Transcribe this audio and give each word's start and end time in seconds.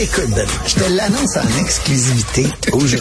Écoute, 0.00 0.30
Benoît, 0.30 0.44
je 0.66 0.74
te 0.74 0.92
l'annonce 0.92 1.36
en 1.36 1.60
exclusivité 1.60 2.46
aujourd'hui. 2.72 3.00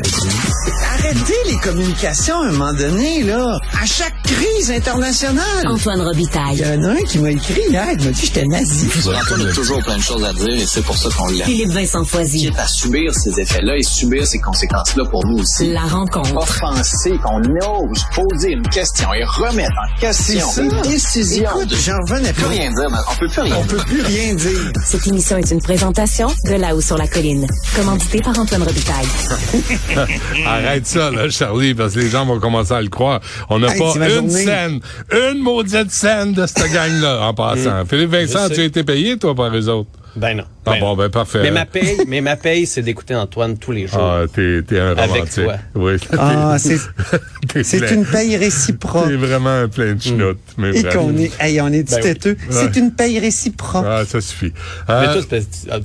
Arrêtez 0.96 1.34
les 1.46 1.58
communications 1.58 2.42
à 2.42 2.48
un 2.48 2.52
moment 2.52 2.74
donné, 2.74 3.22
là. 3.24 3.60
À 3.80 3.86
chaque 3.86 4.16
crise 4.24 4.72
internationale. 4.72 5.44
Antoine 5.68 6.00
Il 6.00 6.06
Robitaille. 6.08 6.58
y 6.58 6.66
en 6.66 6.84
a 6.84 6.90
un 6.94 6.96
qui 7.08 7.20
m'a 7.20 7.30
écrit 7.32 7.62
hier, 7.70 7.86
il 7.92 8.04
m'a 8.04 8.12
dit 8.12 8.20
que 8.22 8.26
j'étais 8.26 8.46
nazi. 8.46 8.88
Antoine 9.08 9.48
a 9.48 9.54
toujours 9.54 9.80
plein 9.84 9.98
de 9.98 10.02
choses 10.02 10.24
à 10.24 10.34
dire 10.34 10.50
et 10.56 10.66
c'est 10.66 10.82
pour 10.82 10.98
ça 10.98 11.10
qu'on 11.16 11.28
l'aime. 11.28 11.46
Philippe 11.46 11.70
Vincent 11.70 12.04
Foisy. 12.04 12.48
Quitte 12.48 12.58
à 12.60 12.68
subir 12.68 13.14
ces 13.14 13.40
effets-là 13.42 13.78
et 13.78 13.84
subir 13.84 14.26
ces 14.26 14.40
conséquences-là 14.40 15.06
pour 15.06 15.24
nous 15.28 15.38
aussi. 15.40 15.72
La 15.72 15.82
rencontre. 15.84 16.36
Offenser 16.36 17.12
qu'on 17.24 17.42
ose 17.42 18.04
poser 18.16 18.54
une 18.54 18.68
question 18.70 19.14
et 19.14 19.24
remettre 19.24 19.72
en 19.86 20.00
question 20.00 20.48
C'est 20.50 20.68
ça. 20.70 20.76
une 20.78 20.82
décision. 20.82 21.50
Écoute, 21.52 21.68
de- 21.70 21.76
j'en 21.76 21.98
revenais 22.08 22.30
On 22.32 22.34
peut 22.34 22.42
pas. 22.44 22.48
rien 22.50 22.72
dire, 22.72 23.06
on 23.12 23.16
peut 23.16 23.28
plus 23.28 23.42
rien 23.42 23.56
On 23.60 23.64
peut 23.66 23.78
plus 23.78 24.02
rien 24.02 24.34
dire. 24.34 24.72
Cette 24.84 25.06
émission 25.08 25.38
est 25.38 25.52
une 25.52 25.62
présentation 25.62 26.34
de 26.46 26.56
là-haut 26.56 26.82
sur 26.88 26.98
la 26.98 27.06
colline. 27.08 27.46
Commandité 27.76 28.22
par 28.22 28.40
Antoine 28.40 28.64
Robitaille. 28.64 29.06
Arrête 30.46 30.88
ça, 30.88 31.12
là, 31.12 31.30
Charlie, 31.30 31.74
parce 31.74 31.94
que 31.96 32.00
les 32.00 32.10
gens 32.10 32.26
vont 32.26 32.40
commencer 32.40 32.72
à 32.72 32.82
le 32.82 32.88
croire. 32.88 33.20
On 33.50 33.60
n'a 33.60 33.68
Hey, 33.74 33.78
pas 33.80 33.94
une 33.96 34.10
journée. 34.10 34.30
scène, 34.46 34.80
une 35.12 35.40
maudite 35.42 35.92
scène 35.92 36.32
de 36.34 36.46
cette 36.46 36.72
gang-là, 36.72 37.28
en 37.28 37.34
passant. 37.34 37.86
Philippe 37.86 38.12
Vincent, 38.12 38.48
tu 38.50 38.62
as 38.62 38.64
été 38.64 38.86
payé, 38.86 39.18
toi, 39.18 39.36
par 39.36 39.54
eux 39.54 39.68
autres? 39.68 39.90
Ben 40.16 40.38
non. 40.38 40.44
Ah 40.68 40.74
Ben 40.74 40.80
bon, 40.82 40.96
ben 40.96 41.10
parfait. 41.10 41.40
Mais 41.44 41.52
ma 41.52 41.66
paye, 41.66 41.98
mais 42.08 42.22
ma 42.22 42.36
paye, 42.36 42.66
c'est 42.66 42.82
d'écouter 42.82 43.16
Antoine 43.16 43.58
tous 43.58 43.72
les 43.72 43.88
jours. 43.88 44.00
Ah, 44.02 44.24
t'es, 44.34 44.62
t'es 44.68 44.80
un 44.80 44.92
Avec 44.98 45.12
romantique. 45.12 45.44
toi. 45.46 45.54
Oui. 45.76 45.94
Ah, 46.18 46.56
c'est, 46.60 46.78
c'est 47.64 47.92
une 47.92 48.06
paye 48.06 48.36
réciproque. 48.38 49.08
T'es 49.08 49.16
vraiment 49.16 49.50
un 49.62 49.68
plein 49.68 49.94
de 49.96 50.02
chenoutes. 50.02 50.38
Mais 50.58 50.76
Et 50.78 50.82
bref. 50.84 50.96
qu'on 50.96 51.16
est, 51.18 51.32
hey, 51.40 51.60
on 51.62 51.68
est 51.68 51.84
du 51.84 51.92
Ben 51.92 51.98
oui. 51.98 52.02
têteux. 52.02 52.38
C'est 52.50 52.76
une 52.76 52.92
paye 52.92 53.20
réciproque. 53.20 53.86
Ah, 53.88 54.04
ça 54.06 54.22
suffit. 54.22 54.52
Mais 54.90 54.94
Euh, 54.96 55.22
c'est 55.30 55.48
ah, 55.72 55.78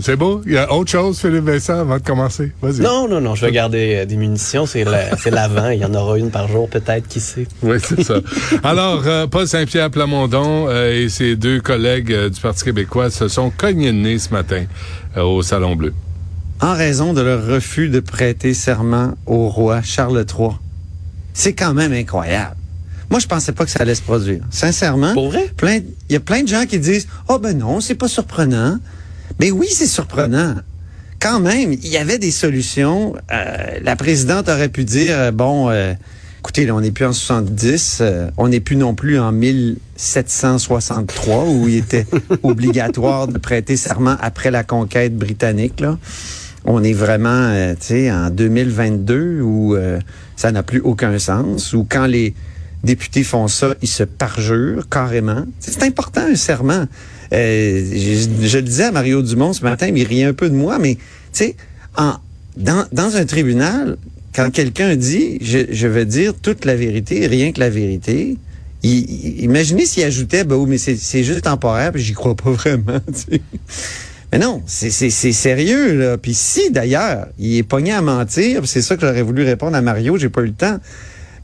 c'est 0.00 0.16
beau? 0.16 0.42
Il 0.46 0.52
y 0.52 0.58
a 0.58 0.72
autre 0.72 0.90
chose, 0.90 1.18
Philippe 1.20 1.44
Vincent, 1.44 1.78
avant 1.80 1.98
de 1.98 2.02
commencer? 2.02 2.52
Vas-y. 2.62 2.80
non, 2.80 3.08
non, 3.08 3.20
non, 3.20 3.34
je 3.34 3.46
vais 3.46 3.52
garder 3.52 3.96
euh, 3.96 4.04
des 4.04 4.16
munitions, 4.16 4.66
c'est 4.66 4.84
la- 4.84 5.16
c'est 5.16 5.30
l'avant, 5.30 5.68
il 5.70 5.80
y 5.80 5.84
en 5.84 5.94
aura 5.94 6.18
une 6.18 6.30
par 6.30 6.48
jour 6.48 6.68
peut-être, 6.68 7.06
qui 7.08 7.20
sait. 7.20 7.46
Oui, 7.62 7.76
c'est 7.82 8.02
ça. 8.02 8.16
Alors, 8.64 9.02
euh, 9.06 9.26
Paul 9.26 9.46
Saint-Pierre 9.46 9.90
Plamondon 9.90 10.66
euh, 10.68 10.92
et 11.04 11.08
ses 11.08 11.36
deux 11.36 11.60
collègues 11.60 12.12
euh, 12.12 12.28
du 12.30 12.40
Parti 12.40 12.64
québécois 12.64 13.10
se 13.10 13.28
sont 13.28 13.50
cognés 13.50 13.92
ce 14.16 14.30
matin 14.32 14.64
euh, 15.16 15.22
au 15.22 15.42
Salon 15.42 15.76
Bleu. 15.76 15.92
en 16.60 16.72
raison 16.74 17.12
de 17.12 17.20
leur 17.20 17.46
refus 17.46 17.88
de 17.88 18.00
prêter 18.00 18.54
serment 18.54 19.14
au 19.26 19.48
roi 19.48 19.82
Charles 19.82 20.24
III. 20.28 20.50
C'est 21.34 21.52
quand 21.52 21.74
même 21.74 21.92
incroyable. 21.92 22.56
Moi, 23.10 23.20
je 23.20 23.26
pensais 23.26 23.52
pas 23.52 23.64
que 23.64 23.70
ça 23.70 23.80
allait 23.80 23.94
se 23.94 24.02
produire. 24.02 24.42
Sincèrement, 24.50 25.14
Pour 25.14 25.30
vrai? 25.30 25.50
plein, 25.56 25.76
il 26.08 26.12
y 26.12 26.16
a 26.16 26.20
plein 26.20 26.42
de 26.42 26.48
gens 26.48 26.64
qui 26.66 26.78
disent 26.78 27.06
"Oh 27.28 27.38
ben 27.38 27.56
non, 27.56 27.80
c'est 27.80 27.94
pas 27.94 28.08
surprenant." 28.08 28.78
Mais 29.40 29.50
oui, 29.50 29.66
c'est 29.70 29.86
surprenant. 29.86 30.56
Quand 31.20 31.40
même, 31.40 31.72
il 31.72 31.86
y 31.88 31.96
avait 31.96 32.18
des 32.18 32.30
solutions. 32.30 33.14
Euh, 33.32 33.78
la 33.82 33.96
présidente 33.96 34.48
aurait 34.48 34.68
pu 34.68 34.84
dire 34.84 35.14
euh, 35.16 35.30
bon, 35.32 35.68
euh, 35.70 35.94
écoutez, 36.48 36.64
là, 36.64 36.74
on 36.74 36.80
n'est 36.80 36.92
plus 36.92 37.04
en 37.04 37.12
70, 37.12 37.98
euh, 38.00 38.30
on 38.38 38.48
n'est 38.48 38.60
plus 38.60 38.76
non 38.76 38.94
plus 38.94 39.18
en 39.18 39.32
1763 39.32 41.44
où 41.44 41.68
il 41.68 41.76
était 41.76 42.06
obligatoire 42.42 43.28
de 43.28 43.36
prêter 43.36 43.76
serment 43.76 44.16
après 44.18 44.50
la 44.50 44.64
conquête 44.64 45.14
britannique. 45.14 45.78
Là. 45.78 45.98
On 46.64 46.82
est 46.82 46.94
vraiment, 46.94 47.28
euh, 47.28 47.74
tu 47.74 47.88
sais, 47.88 48.10
en 48.10 48.30
2022 48.30 49.42
où 49.42 49.76
euh, 49.76 50.00
ça 50.36 50.50
n'a 50.50 50.62
plus 50.62 50.80
aucun 50.80 51.18
sens, 51.18 51.74
où 51.74 51.86
quand 51.86 52.06
les 52.06 52.32
députés 52.82 53.24
font 53.24 53.46
ça, 53.46 53.74
ils 53.82 53.86
se 53.86 54.04
parjurent 54.04 54.88
carrément. 54.88 55.44
C'est 55.60 55.82
important 55.82 56.22
un 56.22 56.34
serment. 56.34 56.86
Je, 57.30 58.26
je 58.40 58.56
le 58.56 58.62
disais 58.62 58.84
à 58.84 58.90
Mario 58.90 59.20
Dumont 59.20 59.52
ce 59.52 59.64
matin, 59.64 59.90
mais 59.92 60.00
il 60.00 60.06
riait 60.06 60.24
un 60.24 60.32
peu 60.32 60.48
de 60.48 60.56
moi, 60.56 60.78
mais 60.78 60.94
tu 60.94 61.02
sais, 61.32 61.56
en, 61.98 62.14
dans, 62.56 62.86
dans 62.90 63.16
un 63.16 63.26
tribunal, 63.26 63.98
quand 64.38 64.52
quelqu'un 64.52 64.94
dit 64.94 65.38
je, 65.40 65.58
je 65.68 65.88
vais 65.88 66.06
dire 66.06 66.32
toute 66.32 66.64
la 66.64 66.76
vérité, 66.76 67.26
rien 67.26 67.50
que 67.50 67.58
la 67.58 67.70
vérité, 67.70 68.36
imaginez 68.84 69.84
s'il 69.84 70.04
ajoutait 70.04 70.44
ben 70.44 70.54
oui, 70.54 70.66
mais 70.70 70.78
c'est 70.78 71.24
juste 71.24 71.42
temporaire, 71.42 71.90
puis 71.90 72.00
j'y 72.00 72.12
crois 72.12 72.36
pas 72.36 72.50
vraiment. 72.52 73.00
tu. 73.28 73.40
Mais 74.30 74.38
non, 74.38 74.62
c'est 74.64 75.10
sérieux 75.10 75.98
là. 75.98 76.18
Puis 76.18 76.34
si 76.34 76.70
d'ailleurs 76.70 77.26
il 77.36 77.56
est 77.56 77.64
pogné 77.64 77.90
à 77.90 78.00
mentir, 78.00 78.62
c'est 78.66 78.80
ça 78.80 78.94
que 78.94 79.00
j'aurais 79.04 79.22
voulu 79.22 79.42
répondre 79.42 79.76
à 79.76 79.82
Mario, 79.82 80.16
j'ai 80.18 80.28
pas 80.28 80.42
eu 80.42 80.46
le 80.46 80.52
temps. 80.52 80.78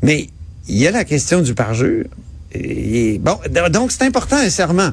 Mais 0.02 0.28
il 0.68 0.78
y 0.78 0.86
a 0.86 0.92
la 0.92 1.04
question 1.04 1.40
du 1.40 1.52
parjure. 1.52 2.04
Bon, 2.54 3.38
donc 3.72 3.90
c'est 3.90 4.04
important 4.04 4.36
un 4.36 4.50
serment. 4.50 4.92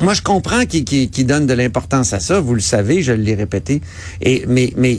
Moi, 0.00 0.14
je 0.14 0.22
comprends 0.22 0.64
qu'il 0.66 0.84
qu'il- 0.84 1.10
qu'il 1.10 1.26
donne 1.26 1.46
de 1.46 1.52
l'importance 1.52 2.12
à 2.12 2.20
ça. 2.20 2.40
Vous 2.40 2.54
le 2.54 2.60
savez, 2.60 3.02
je 3.02 3.12
l'ai 3.12 3.34
répété. 3.34 3.80
Et 4.20 4.44
mais 4.48 4.72
mais 4.76 4.98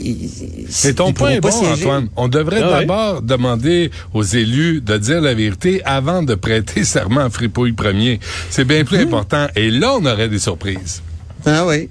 Mais 0.84 0.92
ton 0.94 1.08
ils 1.08 1.14
point 1.14 1.34
bon, 1.40 1.48
pourront 1.48 1.60
pas 1.62 1.66
siéger. 1.74 1.82
Antoine. 1.84 2.08
On 2.16 2.28
devrait 2.28 2.62
Ah 2.62 2.80
d'abord 2.80 3.22
demander 3.22 3.90
aux 4.14 4.22
élus 4.22 4.80
de 4.80 4.96
dire 4.96 5.20
la 5.20 5.34
vérité 5.34 5.82
avant 5.84 6.22
de 6.22 6.34
prêter 6.34 6.84
serment 6.94 7.20
à 7.22 7.30
Fripouille 7.30 7.72
premier. 7.72 8.20
C'est 8.50 8.64
bien 8.64 8.84
plus 8.84 8.98
important. 8.98 9.46
Et 9.56 9.70
là, 9.70 9.94
on 9.98 10.04
aurait 10.06 10.28
des 10.28 10.38
surprises. 10.38 11.02
Ah 11.46 11.66
oui. 11.66 11.88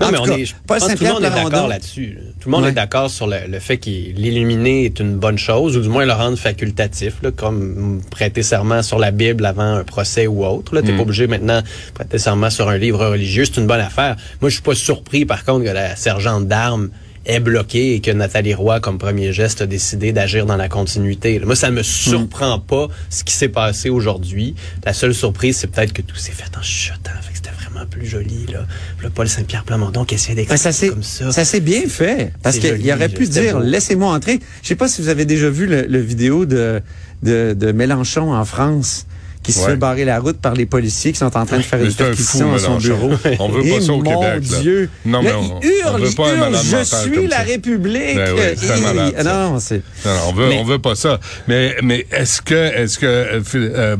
Non, 0.00 0.08
En 0.08 0.10
mais 0.10 0.16
tout 0.16 0.22
on 0.22 0.26
cas, 0.26 0.36
est, 0.38 0.44
je 0.46 0.54
Paul 0.66 0.78
pense 0.78 0.88
que 0.88 0.98
tout 0.98 1.04
le 1.04 1.10
monde 1.10 1.24
est 1.24 1.30
d'accord 1.30 1.68
là-dessus. 1.68 2.14
là. 2.16 2.20
Tout 2.40 2.48
le 2.48 2.50
monde 2.52 2.62
Ouais. 2.64 2.70
est 2.70 2.74
d'accord 2.74 3.10
sur 3.10 3.26
le, 3.26 3.36
le 3.48 3.58
fait 3.60 3.76
que 3.78 3.88
l'illuminer 3.90 4.84
est 4.86 4.98
une 5.00 5.16
bonne 5.16 5.38
chose, 5.38 5.76
ou 5.76 5.80
du 5.80 5.88
moins 5.88 6.04
le 6.04 6.12
rendre 6.12 6.36
facultatif, 6.36 7.14
là, 7.22 7.30
comme 7.30 8.00
prêter 8.10 8.42
serment 8.42 8.82
sur 8.82 8.98
la 8.98 9.10
Bible 9.12 9.44
avant 9.46 9.74
un 9.76 9.84
procès 9.84 10.26
ou 10.26 10.44
autre. 10.44 10.76
Tu 10.80 10.84
n'es 10.84 10.92
Mm. 10.92 10.96
pas 10.96 11.02
obligé 11.02 11.26
maintenant 11.26 11.60
de 11.62 11.66
prêter 11.94 12.18
serment 12.18 12.50
sur 12.50 12.68
un 12.68 12.78
livre 12.78 13.06
religieux. 13.06 13.44
C'est 13.44 13.60
une 13.60 13.66
bonne 13.66 13.80
affaire. 13.80 14.16
Moi, 14.40 14.50
je 14.50 14.54
suis 14.54 14.62
pas 14.62 14.74
surpris, 14.74 15.24
par 15.24 15.44
contre, 15.44 15.64
que 15.66 15.70
la 15.70 15.94
sergente 15.96 16.48
d'armes 16.48 16.88
est 17.26 17.40
bloquée 17.40 17.94
et 17.94 18.00
que 18.00 18.12
Nathalie 18.12 18.54
Roy, 18.54 18.78
comme 18.80 18.98
premier 18.98 19.32
geste, 19.32 19.60
a 19.62 19.66
décidé 19.66 20.12
d'agir 20.12 20.46
dans 20.46 20.56
la 20.56 20.68
continuité. 20.68 21.40
Moi, 21.40 21.56
ça 21.56 21.70
ne 21.70 21.76
me 21.76 21.82
surprend 21.82 22.60
pas 22.60 22.86
ce 23.10 23.24
qui 23.24 23.34
s'est 23.34 23.48
passé 23.48 23.88
aujourd'hui. 23.90 24.54
La 24.84 24.92
seule 24.92 25.12
surprise, 25.14 25.56
c'est 25.58 25.66
peut-être 25.66 25.92
que 25.92 26.02
tout 26.02 26.14
s'est 26.16 26.30
fait 26.32 26.56
en 26.56 26.62
chuchotant. 26.62 27.10
Fait 27.22 27.45
vraiment 27.76 27.90
plus 27.90 28.06
joli, 28.06 28.46
là. 28.52 28.60
Le 29.02 29.10
Paul 29.10 29.28
Saint-Pierre 29.28 29.64
Plamondon 29.64 30.04
qui 30.04 30.14
essayait 30.14 30.44
ça 30.44 30.54
d'expliquer 30.54 30.72
s'est 30.72 30.88
comme 30.88 31.02
ça. 31.02 31.32
ça 31.32 31.44
s'est 31.44 31.60
bien 31.60 31.82
fait 31.88 32.32
parce 32.42 32.58
qu'il 32.58 32.92
aurait 32.92 33.08
pu 33.08 33.26
dire 33.26 33.60
laissez-moi 33.60 34.12
entrer. 34.14 34.40
Je 34.62 34.68
sais 34.68 34.74
pas 34.76 34.88
si 34.88 35.02
vous 35.02 35.08
avez 35.08 35.24
déjà 35.24 35.48
vu 35.50 35.66
le, 35.66 35.82
le 35.82 35.98
vidéo 36.00 36.46
de, 36.46 36.80
de 37.22 37.54
de 37.58 37.72
Mélenchon 37.72 38.32
en 38.34 38.44
France 38.44 39.06
qui 39.42 39.52
se 39.52 39.60
Ouais. 39.60 39.66
fait 39.70 39.76
barrer 39.76 40.04
la 40.04 40.18
route 40.18 40.38
par 40.38 40.54
les 40.54 40.66
policiers 40.66 41.12
qui 41.12 41.18
sont 41.18 41.36
en 41.36 41.46
train 41.46 41.58
de 41.58 41.62
faire 41.62 41.78
Mais 41.78 41.86
une 41.86 41.94
perquisition 41.94 42.52
à 42.52 42.58
son 42.58 42.78
bureau. 42.78 43.10
On 43.38 43.48
veut 43.48 43.60
pas 43.62 43.68
Et 43.68 43.80
ça 43.80 43.92
au 43.92 44.02
mon 44.02 44.20
Québec, 44.20 44.50
là. 44.50 44.58
Dieu. 44.60 44.90
Non, 45.04 45.22
Là, 45.22 45.30
mais 45.30 45.34
on- 45.34 45.60
il 45.62 45.68
on 45.84 45.88
hurle, 45.92 46.02
veut 46.02 46.14
pas 46.16 46.50
je 46.52 46.84
suis 46.84 47.26
la 47.28 47.36
ça. 47.36 47.42
République. 47.44 48.16
Ben 48.16 48.34
oui, 48.34 48.40
c'est 48.56 48.70
un 48.72 48.76
Et- 48.76 48.80
malade, 48.80 49.14
ah 49.16 49.22
ça. 49.22 49.32
non, 49.48 49.60
c'est 49.60 49.82
Non, 50.04 50.14
non, 50.14 50.20
on 50.28 50.32
veut, 50.32 50.48
Mais- 50.48 50.58
on 50.58 50.64
veut 50.64 50.80
pas 50.80 50.96
ça. 50.96 51.20
Mais, 51.46 51.76
mais 51.84 52.06
est-ce 52.10 52.42
que, 52.42 52.54
est-ce 52.54 52.98
que 52.98 53.06
euh, 53.06 53.40
euh, 53.54 53.96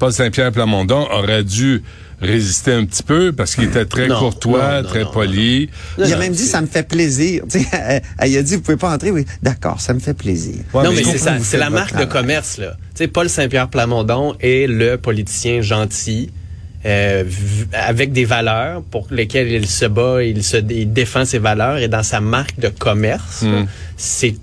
Paul 0.00 0.12
Saint-Pierre 0.12 0.50
Plamondon 0.50 1.06
aurait 1.12 1.44
dû 1.44 1.80
résister 2.20 2.72
un 2.72 2.84
petit 2.84 3.02
peu 3.02 3.32
parce 3.32 3.54
qu'il 3.54 3.64
était 3.64 3.84
très 3.84 4.08
Non, 4.08 4.18
courtois, 4.18 4.76
non, 4.76 4.82
non, 4.82 4.88
très 4.88 5.04
non, 5.04 5.10
poli. 5.10 5.70
il 5.98 6.12
a 6.12 6.16
même 6.16 6.32
dit 6.32 6.46
ça 6.46 6.60
me 6.60 6.66
fait 6.66 6.86
plaisir. 6.86 7.44
Tu 7.50 7.60
sais, 7.60 7.66
elle, 7.72 8.02
elle 8.18 8.36
a 8.36 8.42
dit 8.42 8.56
vous 8.56 8.62
pouvez 8.62 8.76
pas 8.76 8.92
entrer. 8.92 9.10
Oui, 9.10 9.24
d'accord, 9.42 9.80
ça 9.80 9.94
me 9.94 10.00
fait 10.00 10.14
plaisir. 10.14 10.56
Ouais, 10.74 10.84
non, 10.84 10.92
mais 10.92 11.04
c'est 11.04 11.18
ça. 11.18 11.36
C'est 11.40 11.58
la 11.58 11.70
marque 11.70 11.96
de 11.98 12.04
commerce, 12.04 12.58
là. 12.58 12.72
Tu 12.94 13.04
sais, 13.04 13.08
Paul 13.08 13.28
Saint-Pierre 13.28 13.68
Plamondon 13.68 14.34
est 14.40 14.66
le 14.68 14.96
politicien 14.96 15.60
gentil, 15.60 16.30
euh, 16.84 17.24
avec 17.72 18.12
des 18.12 18.24
valeurs 18.24 18.82
pour 18.82 19.06
lesquelles 19.10 19.50
il 19.50 19.66
se 19.66 19.86
bat, 19.86 20.22
il 20.22 20.42
se 20.42 20.56
il 20.56 20.92
défend 20.92 21.24
ses 21.24 21.38
valeurs, 21.38 21.78
et 21.78 21.88
dans 21.88 22.02
sa 22.02 22.20
marque 22.20 22.58
de 22.58 22.68
commerce, 22.68 23.42
là, 23.42 23.64
c'est 23.96 24.34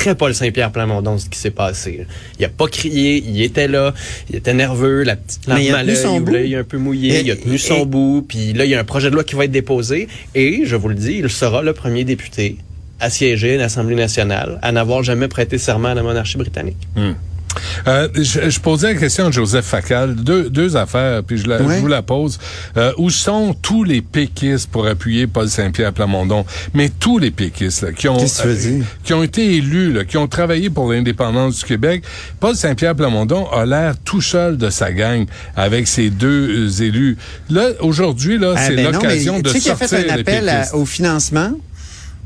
très 0.00 0.14
Paul 0.14 0.34
Saint-Pierre 0.34 0.72
Plamondon 0.72 1.18
ce 1.18 1.28
qui 1.28 1.38
s'est 1.38 1.50
passé. 1.50 2.06
Il 2.38 2.44
a 2.46 2.48
pas 2.48 2.66
crié, 2.68 3.22
il 3.26 3.42
était 3.42 3.68
là, 3.68 3.92
il 4.30 4.36
était 4.36 4.54
nerveux, 4.54 5.02
la 5.02 5.16
petite 5.16 5.46
a 5.46 5.54
à 5.54 5.82
tenu 5.84 5.94
son 5.96 6.20
l'œil, 6.20 6.54
un 6.54 6.64
peu 6.64 6.78
mouillé, 6.78 7.16
Et- 7.18 7.20
il 7.20 7.30
a 7.30 7.36
tenu 7.36 7.56
et- 7.56 7.58
son 7.58 7.84
bout, 7.84 8.24
puis 8.26 8.54
là 8.54 8.64
il 8.64 8.70
y 8.70 8.74
a 8.74 8.80
un 8.80 8.84
projet 8.84 9.10
de 9.10 9.14
loi 9.14 9.24
qui 9.24 9.34
va 9.34 9.44
être 9.44 9.50
déposé 9.50 10.08
et 10.34 10.62
je 10.64 10.74
vous 10.74 10.88
le 10.88 10.94
dis, 10.94 11.16
il 11.18 11.28
sera 11.28 11.60
le 11.62 11.74
premier 11.74 12.04
député 12.04 12.56
à 12.98 13.10
siéger 13.10 13.54
à 13.56 13.58
l'Assemblée 13.58 13.94
nationale, 13.94 14.58
à 14.62 14.72
n'avoir 14.72 15.02
jamais 15.02 15.28
prêté 15.28 15.58
serment 15.58 15.88
à 15.88 15.94
la 15.94 16.02
monarchie 16.02 16.38
britannique. 16.38 16.76
Euh, 17.86 18.08
je, 18.14 18.50
je 18.50 18.60
posais 18.60 18.94
la 18.94 18.98
question 19.00 19.26
à 19.26 19.30
Joseph 19.30 19.64
Facal, 19.64 20.14
deux, 20.14 20.48
deux 20.50 20.76
affaires, 20.76 21.22
puis 21.22 21.38
je, 21.38 21.46
la, 21.48 21.58
je 21.58 21.80
vous 21.80 21.86
la 21.88 22.02
pose. 22.02 22.38
Euh, 22.76 22.92
où 22.98 23.10
sont 23.10 23.54
tous 23.60 23.84
les 23.84 24.02
péquistes 24.02 24.70
pour 24.70 24.86
appuyer 24.86 25.26
Paul 25.26 25.48
Saint-Pierre 25.48 25.92
Plamondon? 25.92 26.44
Mais 26.74 26.88
tous 26.88 27.18
les 27.18 27.30
péquistes 27.30 27.82
là, 27.82 27.92
qui 27.92 28.08
ont 28.08 28.16
dire? 28.16 28.84
qui 29.04 29.14
ont 29.14 29.22
été 29.22 29.56
élus, 29.56 29.92
là, 29.92 30.04
qui 30.04 30.16
ont 30.16 30.28
travaillé 30.28 30.70
pour 30.70 30.92
l'indépendance 30.92 31.58
du 31.58 31.64
Québec. 31.64 32.04
Paul 32.38 32.54
Saint-Pierre 32.54 32.94
Plamondon 32.94 33.46
a 33.50 33.64
l'air 33.66 33.94
tout 34.04 34.20
seul 34.20 34.56
de 34.56 34.70
sa 34.70 34.92
gang 34.92 35.24
avec 35.56 35.88
ses 35.88 36.10
deux 36.10 36.68
euh, 36.68 36.82
élus. 36.82 37.16
Là, 37.48 37.68
aujourd'hui, 37.80 38.38
là, 38.38 38.54
Ah, 38.56 38.66
c'est 38.66 38.76
ben 38.76 38.92
l'occasion 38.92 39.40
de 39.40 39.48
tu 39.50 39.54
sais 39.54 39.60
qu'il 39.60 39.72
a 39.72 39.76
sortir 39.76 39.98
fait 39.98 40.10
un 40.10 40.14
appel 40.18 40.48
à- 40.48 40.74
au 40.76 40.84
financement? 40.86 41.52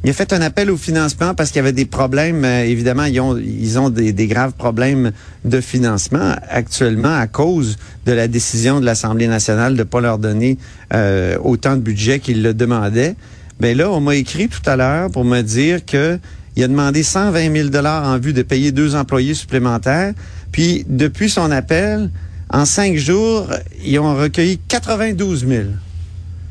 Il 0.04 0.10
a 0.10 0.12
fait 0.12 0.34
un 0.34 0.42
appel 0.42 0.70
au 0.70 0.76
financement 0.76 1.32
parce 1.32 1.48
qu'il 1.48 1.56
y 1.56 1.60
avait 1.60 1.72
des 1.72 1.86
problèmes. 1.86 2.44
euh, 2.44 2.64
évidemment, 2.64 3.04
ils 3.04 3.18
ont, 3.20 3.38
ils 3.38 4.12
des, 4.12 4.26
graves 4.26 4.52
problèmes 4.52 5.12
de 5.46 5.62
financement 5.62 6.34
actuellement 6.50 7.16
à 7.16 7.26
cause 7.26 7.78
de 8.04 8.12
la 8.12 8.28
décision 8.28 8.80
de 8.80 8.84
l'Assemblée 8.84 9.28
nationale 9.28 9.72
de 9.72 9.78
ne 9.78 9.84
pas 9.84 10.02
leur 10.02 10.18
donner 10.18 10.58
euh, 10.92 11.38
autant 11.42 11.76
de 11.76 11.80
budget 11.80 12.20
qu'ils 12.20 12.42
le 12.42 12.52
demandaient. 12.52 13.16
Ben 13.60 13.74
là, 13.74 13.90
on 13.90 14.02
m'a 14.02 14.16
écrit 14.16 14.48
tout 14.48 14.68
à 14.68 14.76
l'heure 14.76 15.10
pour 15.10 15.24
me 15.24 15.40
dire 15.40 15.86
que 15.86 16.18
il 16.54 16.62
a 16.62 16.68
demandé 16.68 17.02
120 17.02 17.50
000 17.50 17.68
dollars 17.70 18.06
en 18.06 18.18
vue 18.18 18.34
de 18.34 18.42
payer 18.42 18.72
deux 18.72 18.94
employés 18.96 19.32
supplémentaires. 19.32 20.12
Puis 20.52 20.84
depuis 20.86 21.30
son 21.30 21.50
appel, 21.50 22.10
en 22.50 22.66
cinq 22.66 22.96
jours, 22.96 23.48
ils 23.82 23.98
ont 23.98 24.14
recueilli 24.14 24.60
92 24.68 25.46
000. 25.48 25.62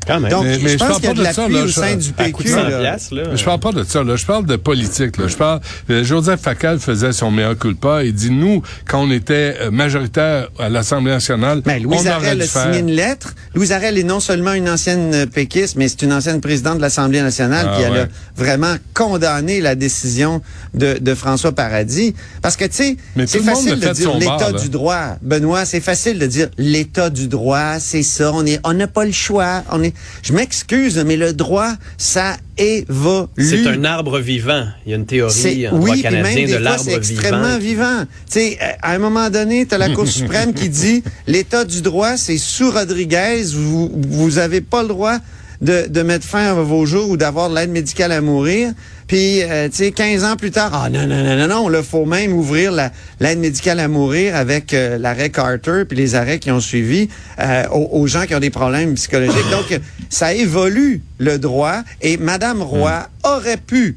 Quand 0.06 0.20
même. 0.20 0.30
Donc, 0.30 0.44
Mais- 0.44 0.58
mais 0.58 0.62
je 0.64 0.68
je 0.68 0.76
pense 0.78 0.88
parle 0.88 0.94
qu'il 1.00 1.04
y 1.04 1.06
a 1.06 1.10
pas 1.10 1.14
de 1.14 1.18
de 1.18 1.24
l'appui 1.24 1.54
au 1.62 1.66
je- 1.66 1.72
sein 1.72 1.96
du 1.96 2.08
à 2.18 2.30
coup 2.30 2.42
de 2.42 2.48
PQ. 2.48 2.54
100 2.60 2.68
là. 2.68 2.78
piastres, 2.80 3.14
là. 3.14 3.22
Je 3.34 3.44
parle 3.44 3.60
pas 3.60 3.72
de 3.72 3.84
ça, 3.84 4.02
là. 4.04 4.16
Je 4.16 4.26
parle 4.26 4.46
de 4.46 4.56
politique, 4.56 5.16
là. 5.16 5.28
Je 5.28 5.36
parle, 5.36 5.60
euh, 5.90 6.04
Joseph 6.04 6.40
Facal 6.40 6.78
faisait 6.78 7.12
son 7.12 7.30
meilleur 7.30 7.56
culpa. 7.58 8.04
Il 8.04 8.12
dit, 8.14 8.30
nous, 8.30 8.62
quand 8.86 9.02
on 9.02 9.10
était 9.10 9.56
euh, 9.60 9.70
majoritaire 9.70 10.48
à 10.58 10.68
l'Assemblée 10.68 11.12
nationale, 11.12 11.62
Ben, 11.64 11.82
Louise 11.82 12.00
on 12.02 12.06
aurait 12.06 12.10
Arel 12.10 12.38
dû 12.38 12.44
a 12.44 12.46
faire. 12.46 12.62
signé 12.64 12.78
une 12.80 12.90
lettre. 12.90 13.34
Louise 13.54 13.72
Arel 13.72 13.96
est 13.98 14.02
non 14.04 14.20
seulement 14.20 14.52
une 14.52 14.68
ancienne 14.68 15.14
euh, 15.14 15.26
péquiste, 15.26 15.76
mais 15.76 15.88
c'est 15.88 16.02
une 16.02 16.12
ancienne 16.12 16.40
présidente 16.40 16.76
de 16.76 16.82
l'Assemblée 16.82 17.22
nationale, 17.22 17.66
Ah, 17.70 17.74
puis 17.76 17.84
elle 17.84 17.92
ouais. 17.92 17.98
a 18.00 18.08
vraiment 18.36 18.74
condamné 18.92 19.60
la 19.60 19.74
décision 19.74 20.40
de, 20.74 20.98
de 21.00 21.14
François 21.14 21.52
Paradis. 21.52 22.14
Parce 22.42 22.56
que, 22.56 22.64
tu 22.64 22.72
sais, 22.72 22.96
c'est 23.26 23.40
facile 23.42 23.70
le 23.80 23.88
de 23.88 23.92
dire 23.92 24.14
l'état 24.18 24.52
du 24.52 24.68
droit. 24.68 25.16
Benoît, 25.22 25.64
c'est 25.64 25.80
facile 25.80 26.18
de 26.18 26.26
dire 26.26 26.48
l'état 26.58 27.10
du 27.10 27.28
droit, 27.28 27.78
c'est 27.78 28.02
ça, 28.02 28.32
on 28.34 28.44
est, 28.44 28.60
on 28.64 28.74
n'a 28.74 28.86
pas 28.86 29.04
le 29.04 29.12
choix. 29.12 29.62
On 29.72 29.82
est, 29.82 29.93
je 30.22 30.32
m'excuse, 30.32 31.02
mais 31.06 31.16
le 31.16 31.32
droit, 31.32 31.72
ça 31.98 32.36
évolue. 32.56 33.28
C'est 33.38 33.66
un 33.66 33.84
arbre 33.84 34.18
vivant. 34.18 34.66
Il 34.86 34.90
y 34.90 34.92
a 34.92 34.96
une 34.96 35.06
théorie 35.06 35.68
en 35.68 35.76
droit 35.76 35.90
oui, 35.90 35.92
puis 35.92 36.02
canadien 36.02 36.34
même 36.34 36.46
des 36.46 36.52
de 36.52 36.58
l'arbre 36.58 36.82
c'est 36.84 36.94
extrêmement 36.94 37.58
vivant. 37.58 38.04
vivant. 38.34 38.76
À 38.82 38.92
un 38.92 38.98
moment 38.98 39.30
donné, 39.30 39.66
tu 39.66 39.74
as 39.74 39.78
la 39.78 39.90
Cour 39.90 40.06
suprême 40.06 40.54
qui 40.54 40.68
dit 40.68 41.02
l'état 41.26 41.64
du 41.64 41.82
droit, 41.82 42.16
c'est 42.16 42.38
sous 42.38 42.70
Rodriguez, 42.70 43.44
vous 43.54 43.90
vous 43.94 44.38
avez 44.38 44.60
pas 44.60 44.82
le 44.82 44.88
droit 44.88 45.18
de, 45.60 45.86
de 45.88 46.02
mettre 46.02 46.26
fin 46.26 46.50
à 46.50 46.54
vos 46.54 46.86
jours 46.86 47.08
ou 47.10 47.16
d'avoir 47.16 47.48
de 47.50 47.54
l'aide 47.54 47.70
médicale 47.70 48.12
à 48.12 48.20
mourir. 48.20 48.72
Puis, 49.06 49.42
euh, 49.42 49.68
tu 49.68 49.76
sais, 49.76 49.92
15 49.92 50.24
ans 50.24 50.36
plus 50.36 50.50
tard, 50.50 50.70
ah 50.74 50.88
non, 50.88 51.06
non, 51.06 51.22
non, 51.22 51.36
non, 51.36 51.46
non, 51.46 51.70
il 51.78 51.82
faut 51.84 52.06
même 52.06 52.32
ouvrir 52.32 52.72
la- 52.72 52.90
l'aide 53.20 53.38
médicale 53.38 53.78
à 53.80 53.86
mourir 53.88 54.34
avec 54.34 54.72
euh, 54.72 54.96
l'arrêt 54.98 55.28
Carter 55.30 55.82
puis 55.86 55.96
les 55.96 56.14
arrêts 56.14 56.38
qui 56.38 56.50
ont 56.50 56.60
suivi 56.60 57.08
euh, 57.38 57.64
aux, 57.70 58.00
aux 58.00 58.06
gens 58.06 58.24
qui 58.26 58.34
ont 58.34 58.40
des 58.40 58.50
problèmes 58.50 58.94
psychologiques. 58.94 59.50
Donc, 59.50 59.78
ça 60.08 60.32
évolue 60.32 61.02
le 61.18 61.38
droit 61.38 61.82
et 62.00 62.16
Madame 62.16 62.62
Roy 62.62 63.06
aurait 63.24 63.58
pu 63.58 63.96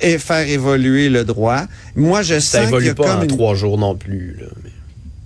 et 0.00 0.18
faire 0.18 0.46
évoluer 0.48 1.08
le 1.08 1.24
droit. 1.24 1.62
Moi, 1.96 2.22
je 2.22 2.38
Ça 2.38 2.58
sens 2.62 2.70
qu'il 2.70 2.84
y 2.86 2.88
évolue 2.88 2.88
a 2.90 2.94
pas 2.94 3.04
comme 3.04 3.18
en 3.20 3.22
une... 3.22 3.28
trois 3.28 3.54
jours 3.54 3.78
non 3.78 3.94
plus. 3.94 4.36
là. 4.40 4.46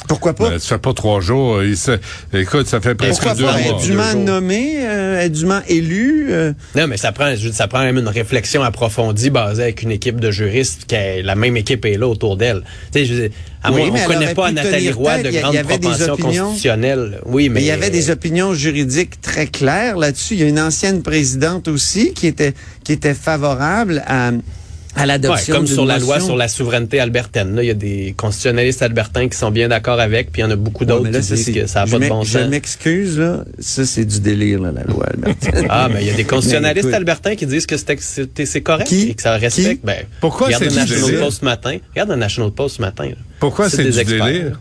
Pourquoi 0.09 0.33
pas? 0.35 0.51
Ben, 0.51 0.59
ça 0.59 0.77
fait 0.77 0.79
pas 0.83 0.95
trois 0.95 1.21
jours. 1.21 1.63
Il 1.63 1.77
se- 1.77 1.99
Écoute, 2.33 2.67
ça 2.67 2.81
fait 2.81 2.95
presque 2.95 3.23
Pourquoi 3.23 3.35
deux 3.35 3.45
pas? 3.45 3.59
mois. 3.59 3.81
Dûment 3.83 4.15
nommé, 4.15 4.77
euh, 4.81 5.29
dûment 5.29 5.61
élu. 5.69 6.27
euh, 6.31 6.53
Non, 6.75 6.87
mais 6.87 6.97
ça 6.97 7.13
prend, 7.13 7.31
je 7.31 7.43
veux 7.43 7.49
dire, 7.51 7.55
ça 7.55 7.69
prend 7.69 7.81
même 7.81 7.99
une 7.99 8.09
réflexion 8.09 8.63
approfondie 8.63 9.31
basée 9.31 9.63
avec 9.65 9.83
une 9.83 9.91
équipe 9.93 10.19
de 10.19 10.31
juristes 10.31 10.85
qui 10.87 10.95
est- 10.95 11.23
la 11.23 11.35
même 11.35 11.57
équipe 11.57 11.85
est 11.85 11.99
là 11.99 12.09
autour 12.09 12.37
d'elle. 12.37 12.63
Tu 12.93 13.01
sais, 13.01 13.05
je 13.05 13.15
veux 13.15 13.21
dire, 13.29 13.31
à 13.63 13.71
Oui, 13.73 13.91
moi, 13.91 14.01
on 14.03 14.07
connaît 14.07 14.35
pas 14.35 14.51
Nathalie 14.53 14.91
Roy 14.91 15.17
tête. 15.17 15.27
de 15.27 15.39
grande 15.41 15.57
propension 15.63 16.13
opinions. 16.15 16.45
constitutionnelle. 16.45 17.21
Oui, 17.27 17.49
mais, 17.49 17.57
mais 17.57 17.63
il 17.63 17.67
y 17.67 17.71
avait 17.71 17.91
des 17.91 18.11
opinions 18.11 18.55
juridiques 18.55 19.21
très 19.21 19.47
claires 19.47 19.97
là-dessus. 19.99 20.35
Il 20.35 20.41
y 20.41 20.45
a 20.45 20.47
une 20.47 20.61
ancienne 20.61 21.03
présidente 21.03 21.69
aussi 21.69 22.13
qui 22.15 22.27
était 22.29 22.55
qui 22.85 22.93
était 22.93 23.15
favorable 23.15 24.03
à, 24.07 24.31
à 24.99 25.03
Ouais, 25.03 25.07
l'adoption 25.07 25.55
comme 25.55 25.67
sur 25.67 25.85
la 25.87 25.99
loi 25.99 26.21
sur 26.21 26.37
la 26.37 26.49
souveraineté 26.49 26.99
albertaine. 27.01 27.55
là, 27.55 27.63
Il 27.63 27.67
y 27.67 27.71
a 27.71 27.75
des 27.75 28.15
constitutionnalistes 28.17 28.83
albertains 28.83 29.29
qui 29.29 29.37
sont 29.39 29.51
bien 29.51 29.69
d'accord 29.69 30.01
avec, 30.01 30.33
puis 30.33 30.43
il 30.43 30.45
y 30.45 30.49
en 30.49 30.51
a 30.51 30.57
beaucoup 30.57 30.85
d'autres 30.85 31.09
qui 31.11 31.23
ça, 31.23 31.35
disent 31.35 31.51
que 31.55 31.67
ça 31.67 31.81
n'a 31.81 31.87
je 31.87 31.93
pas 31.93 31.99
de 32.05 32.09
bon 32.09 32.23
Je 32.25 32.39
sens. 32.39 32.49
m'excuse, 32.49 33.19
là. 33.19 33.45
Ça, 33.59 33.87
c'est 33.87 34.05
du 34.05 34.21
délire, 34.21 34.61
là, 34.61 34.73
la 34.73 34.83
loi, 34.85 35.07
Albertine. 35.15 35.67
Ah, 35.69 35.89
mais 35.93 36.03
il 36.03 36.09
y 36.09 36.11
a 36.11 36.15
des 36.15 36.25
constitutionnalistes 36.25 36.87
écoute. 36.87 36.95
albertains 36.95 37.35
qui 37.37 37.47
disent 37.47 37.67
que 37.67 37.77
c'est- 37.77 38.61
correct 38.61 38.89
Qui? 38.89 39.11
et 39.11 39.15
que 39.15 39.23
ça 39.23 39.37
respecte. 39.37 39.81
Qui? 39.81 39.87
Ben, 39.87 40.05
Pourquoi 40.21 40.47
regarde 40.49 40.63
c'est 40.65 40.69
le 40.71 40.73
du 40.75 40.79
National 40.79 41.05
délire? 41.11 41.21
Post 41.25 41.41
ce 41.41 41.45
matin. 41.45 41.77
Regarde 41.91 42.11
le 42.11 42.17
National 42.17 42.51
Post 42.53 42.77
ce 42.77 42.83
matin. 42.83 43.05
là. 43.07 43.15
Pourquoi 43.41 43.71
c'est 43.71 43.85
des 43.85 43.91
du 43.93 43.99
experts. 43.99 44.25
délire? 44.27 44.61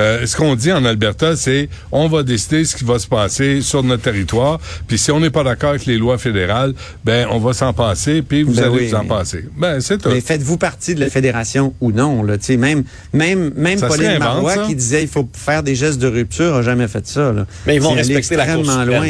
Euh, 0.00 0.24
ce 0.26 0.36
qu'on 0.36 0.54
dit 0.54 0.72
en 0.72 0.84
Alberta, 0.84 1.36
c'est 1.36 1.68
on 1.90 2.08
va 2.08 2.22
décider 2.22 2.64
ce 2.64 2.76
qui 2.76 2.84
va 2.84 2.98
se 2.98 3.06
passer 3.06 3.60
sur 3.60 3.82
notre 3.82 4.02
territoire. 4.02 4.58
Puis 4.86 4.98
si 4.98 5.10
on 5.10 5.20
n'est 5.20 5.30
pas 5.30 5.44
d'accord 5.44 5.70
avec 5.70 5.86
les 5.86 5.98
lois 5.98 6.18
fédérales, 6.18 6.74
ben 7.04 7.26
on 7.30 7.38
va 7.38 7.52
s'en 7.52 7.72
passer. 7.72 8.22
Puis 8.22 8.42
vous 8.42 8.54
Ben 8.54 8.64
allez 8.64 8.72
oui, 8.74 8.88
vous 8.88 8.94
en 8.94 9.02
mais- 9.02 9.08
passer. 9.08 9.44
Ben 9.56 9.80
c'est 9.80 9.98
tout. 9.98 10.08
Mais 10.08 10.20
faites-vous 10.20 10.56
partie 10.56 10.94
de 10.94 11.00
la 11.00 11.10
fédération 11.10 11.74
ou 11.80 11.92
non, 11.92 12.22
là, 12.22 12.38
tu 12.38 12.44
sais, 12.46 12.56
même, 12.56 12.84
même, 13.12 13.52
même 13.56 13.78
Ça 13.78 13.88
Pauline 13.88 14.18
Marois 14.18 14.54
ça. 14.54 14.64
qui 14.66 14.74
disait 14.74 15.02
il 15.02 15.08
faut 15.08 15.28
faire 15.32 15.62
des 15.62 15.74
gestes 15.74 15.98
de 15.98 16.08
rupture 16.08 16.54
a 16.56 16.62
jamais 16.62 16.88
fait 16.88 17.06
ça, 17.06 17.32
là. 17.32 17.46
Mais 17.66 17.76
ils 17.76 17.82
vont 17.82 17.92
respecter 17.92 18.36
la 18.36 18.46
Cour 18.46 18.62
loin. 18.64 19.06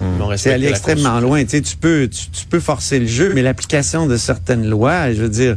Ils 0.00 0.18
vont 0.18 0.30
C'est 0.36 0.52
aller 0.52 0.68
extrêmement 0.68 1.18
loin. 1.20 1.42
Tu 1.44 1.50
sais, 1.50 1.60
tu 1.62 1.76
peux, 1.76 2.08
tu, 2.08 2.28
tu 2.30 2.46
peux 2.46 2.60
forcer 2.60 2.98
le 2.98 3.06
jeu, 3.06 3.32
mais 3.34 3.40
l'application 3.42 4.06
de 4.06 4.16
certaines 4.18 4.68
lois, 4.68 5.12
je 5.14 5.22
veux 5.22 5.28
dire, 5.30 5.56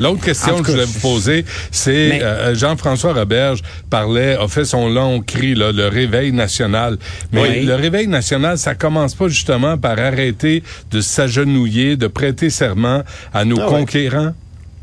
L'autre 0.00 0.24
question 0.24 0.60
que 0.60 0.66
je 0.68 0.72
voulais 0.72 0.84
vous 0.86 1.00
poser, 1.00 1.44
c'est 1.70 2.08
Mais- 2.10 2.22
euh, 2.22 2.54
Jean-François 2.54 3.12
Roberge 3.12 3.60
parlait, 3.90 4.36
a 4.36 4.48
fait 4.48 4.64
son 4.64 4.88
long 4.88 5.20
cri, 5.20 5.54
là, 5.54 5.70
le 5.72 5.86
réveil 5.88 6.32
national. 6.32 6.98
Mais 7.32 7.42
Oui. 7.42 7.64
le 7.64 7.74
réveil 7.74 8.06
national, 8.08 8.58
ça 8.58 8.74
commence 8.74 9.14
pas 9.14 9.28
justement 9.28 9.78
par 9.78 9.98
arrêter 9.98 10.62
de 10.90 11.00
s'agenouiller, 11.00 11.96
de 11.96 12.06
prêter 12.08 12.50
serment 12.50 13.02
à 13.32 13.44
nos 13.44 13.60
Ah 13.60 13.70
ouais. 13.70 13.78
conquérants? 13.80 14.32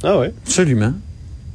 Ah 0.04 0.18
ouais. 0.18 0.32
absolument. 0.46 0.94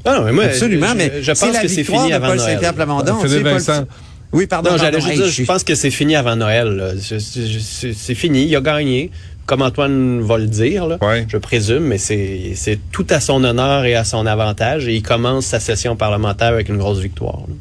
Ah 0.05 0.19
non, 0.19 0.25
mais 0.27 0.33
moi, 0.33 0.45
Absolument, 0.45 0.87
je, 0.93 0.97
mais 0.97 1.13
je 1.23 1.33
pense 1.33 1.53
la 1.53 1.63
que 1.63 1.69
c'est 1.69 1.83
fini 1.83 2.13
avant 2.13 2.29
Paul 2.29 2.37
Noël. 2.37 2.61
Plamondon. 2.77 3.15
Philippe 3.23 3.43
Vincent. 3.43 3.85
Oui, 4.33 4.47
pardon. 4.47 4.71
Non, 4.71 4.77
j'allais 4.77 5.01
juste 5.01 5.13
Hey, 5.13 5.17
dire, 5.19 5.27
je 5.29 5.43
pense 5.45 5.65
que 5.65 5.75
c'est 5.75 5.91
fini 5.91 6.15
avant 6.15 6.37
Noël. 6.37 6.95
c'est 7.01 8.15
fini. 8.15 8.45
Il 8.47 8.55
a 8.55 8.61
gagné, 8.61 9.11
comme 9.47 9.63
Antoine 9.63 10.21
va 10.21 10.39
le 10.39 10.47
dire, 10.47 10.87
là, 10.87 10.99
Ouais. 11.01 11.25
je 11.29 11.37
présume, 11.39 11.85
mais 11.85 11.99
c'est 11.99 12.79
tout 12.93 13.07
à 13.11 13.21
son 13.21 13.43
honneur 13.45 13.85
et 13.85 13.95
à 13.95 14.05
son 14.05 14.27
avantage. 14.27 14.89
Et 14.89 14.95
il 14.97 15.03
commence 15.03 15.47
sa 15.47 15.61
session 15.61 15.97
parlementaire 15.97 16.49
avec 16.49 16.69
une 16.69 16.79
grosse 16.79 16.99
victoire. 16.99 17.39
là. 17.49 17.55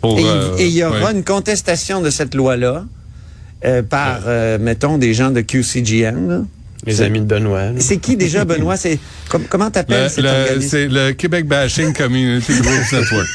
Pour, 0.00 0.18
Et, 0.18 0.22
il- 0.22 0.26
euh, 0.28 0.56
et 0.58 0.66
il 0.66 0.74
y 0.74 0.84
aura 0.84 1.06
ouais. 1.06 1.12
une 1.12 1.24
contestation 1.24 2.00
de 2.00 2.10
cette 2.10 2.34
loi-là 2.34 2.84
euh, 3.64 3.82
par, 3.82 4.20
euh, 4.26 4.58
mettons, 4.60 4.98
des 4.98 5.14
gens 5.14 5.30
de 5.30 5.40
QCGN. 5.40 6.28
là. 6.28 6.40
Les 6.86 6.94
C'est- 6.94 7.04
amis 7.04 7.20
de 7.20 7.24
Benoît. 7.26 7.62
C'est 7.78 7.98
qui 7.98 8.16
déjà, 8.16 8.44
Benoît? 8.46 8.76
C'est 8.76 8.98
com- 9.28 9.44
Comment 9.48 9.70
t'appelles 9.70 10.04
Le- 10.04 10.08
cet 10.08 10.24
organisme? 10.24 10.68
c'est 10.68 10.88
le 10.88 11.12
Québec 11.12 11.46
Bashing 11.46 11.92
Community 11.92 12.52
Groups 12.60 12.92
Network. 12.92 13.28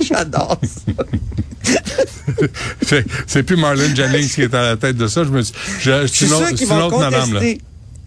J'adore 0.00 0.58
ça. 0.62 1.04
C'est- 3.26 3.42
plus 3.42 3.56
Marlon 3.56 3.94
Jennings 3.94 4.28
qui 4.28 4.42
est 4.42 4.54
à 4.54 4.62
la 4.62 4.76
tête 4.76 4.96
de 4.96 5.06
ça. 5.06 5.24
Je 5.24 5.28
me 5.30 5.42
suis, 5.42 5.54
je, 5.80 5.90
Je 6.02 6.06
c'est 6.06 6.14
suis 6.14 6.26
sûr 6.28 6.48
qu'ils 6.54 6.66
vont 6.66 6.98
madame, 6.98 7.34
là. 7.34 7.40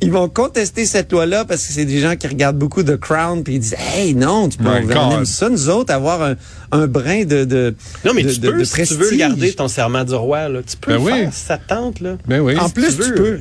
Ils 0.02 0.12
vont 0.12 0.28
contester 0.28 0.86
cette 0.86 1.10
loi-là 1.14 1.46
parce 1.46 1.66
que 1.66 1.72
c'est 1.72 1.86
des 1.86 2.02
gens 2.02 2.18
qui 2.18 2.28
regardent 2.28 2.58
beaucoup 2.58 2.84
de 2.84 2.98
Crown 2.98 3.44
puis 3.46 3.56
ils 3.56 3.60
disent 3.60 3.76
Hey 3.96 4.14
non, 4.14 4.50
tu 4.50 4.58
peux 4.58 4.66
on 4.68 5.18
aime 5.20 5.26
ça 5.26 5.48
nous 5.50 5.70
autres 5.70 5.94
avoir 5.94 6.22
un, 6.22 6.36
un 6.74 6.86
brin 6.86 7.24
de, 7.24 7.46
de 7.46 7.74
Non, 8.04 8.12
mais 8.14 8.24
de- 8.24 8.32
tu 8.34 8.42
peux, 8.42 8.60
de 8.60 8.64
si 8.66 8.84
tu 8.86 8.94
veux 8.96 9.16
garder 9.16 9.54
ton 9.54 9.70
serment 9.70 10.04
du 10.04 10.14
roi, 10.14 10.50
là, 10.50 10.60
tu 10.68 10.76
peux 10.76 10.98
Ben 10.98 11.02
oui. 11.02 11.12
faire 11.32 11.60
te 11.62 11.70
tente. 11.70 12.02
Là. 12.02 12.18
Ben 12.28 12.42
oui. 12.42 12.58
En 12.60 12.70
plus, 12.70 12.98
tu 12.98 13.14
peux. 13.14 13.40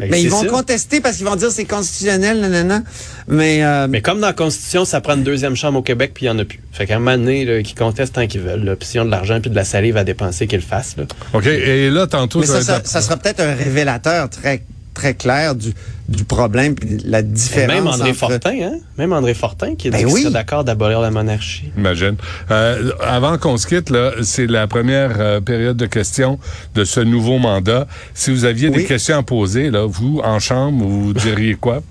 Ben, 0.00 0.10
Mais 0.10 0.16
c'est 0.18 0.22
ils 0.24 0.30
vont 0.30 0.42
ça. 0.42 0.48
contester 0.48 1.00
parce 1.00 1.16
qu'ils 1.16 1.26
vont 1.26 1.36
dire 1.36 1.50
c'est 1.50 1.64
constitutionnel, 1.64 2.40
nanana. 2.40 2.82
Mais, 3.28 3.62
euh, 3.64 3.86
Mais 3.88 4.00
comme 4.00 4.20
dans 4.20 4.26
la 4.28 4.32
Constitution, 4.32 4.84
ça 4.84 5.00
prend 5.00 5.14
une 5.14 5.24
deuxième 5.24 5.56
chambre 5.56 5.78
au 5.78 5.82
Québec, 5.82 6.12
puis 6.14 6.26
il 6.26 6.30
n'y 6.30 6.36
en 6.36 6.38
a 6.38 6.44
plus. 6.44 6.60
Fait 6.72 6.86
qu'à 6.86 6.96
un 6.96 6.98
moment 6.98 7.16
donné, 7.18 7.44
là, 7.44 7.62
qu'ils 7.62 7.76
contestent 7.76 8.14
tant 8.14 8.26
qu'ils 8.26 8.40
veulent. 8.40 8.76
Puis 8.78 8.88
s'ils 8.88 9.00
ont 9.00 9.04
de 9.04 9.10
l'argent 9.10 9.40
puis 9.40 9.50
de 9.50 9.56
la 9.56 9.64
salive 9.64 9.96
à 9.96 10.04
dépenser, 10.04 10.46
qu'ils 10.46 10.60
le 10.60 10.64
fassent. 10.64 10.96
Là. 10.96 11.04
OK. 11.34 11.46
Et 11.46 11.90
là, 11.90 12.06
tantôt, 12.06 12.40
mais 12.40 12.46
ça, 12.46 12.80
ça 12.84 13.00
sera 13.02 13.16
peut-être 13.16 13.40
un 13.40 13.54
révélateur 13.54 14.28
très 14.30 14.62
très 15.00 15.14
clair 15.14 15.54
du, 15.54 15.72
du 16.08 16.24
problème 16.24 16.74
la 17.04 17.20
Et 17.20 17.22
différence. 17.22 17.74
même 17.74 17.86
André 17.86 18.10
entre- 18.10 18.18
Fortin, 18.18 18.50
hein? 18.62 18.78
Même 18.98 19.12
André 19.14 19.32
Fortin 19.34 19.74
qui 19.76 19.88
dit 19.88 19.90
Ben 19.90 19.98
qu'il 20.04 20.14
oui. 20.14 20.22
serait 20.22 20.32
d'accord 20.32 20.62
d'abolir 20.64 21.00
la 21.00 21.10
monarchie. 21.10 21.70
Imagine. 21.78 22.16
Euh, 22.50 22.92
avant 23.02 23.38
qu'on 23.38 23.56
se 23.56 23.66
quitte, 23.66 23.88
là, 23.90 24.12
c'est 24.22 24.46
la 24.46 24.66
première 24.66 25.12
euh, 25.18 25.40
période 25.40 25.76
de 25.78 25.86
questions 25.86 26.38
de 26.74 26.84
ce 26.84 27.00
nouveau 27.00 27.38
mandat. 27.38 27.86
Si 28.12 28.30
vous 28.30 28.44
aviez 28.44 28.68
des 28.70 28.84
questions 28.84 29.16
à 29.18 29.22
poser, 29.22 29.70
là, 29.70 29.86
vous, 29.86 30.20
en 30.22 30.38
chambre, 30.38 30.84
vous 30.84 31.14
diriez 31.14 31.54
quoi? 31.54 31.82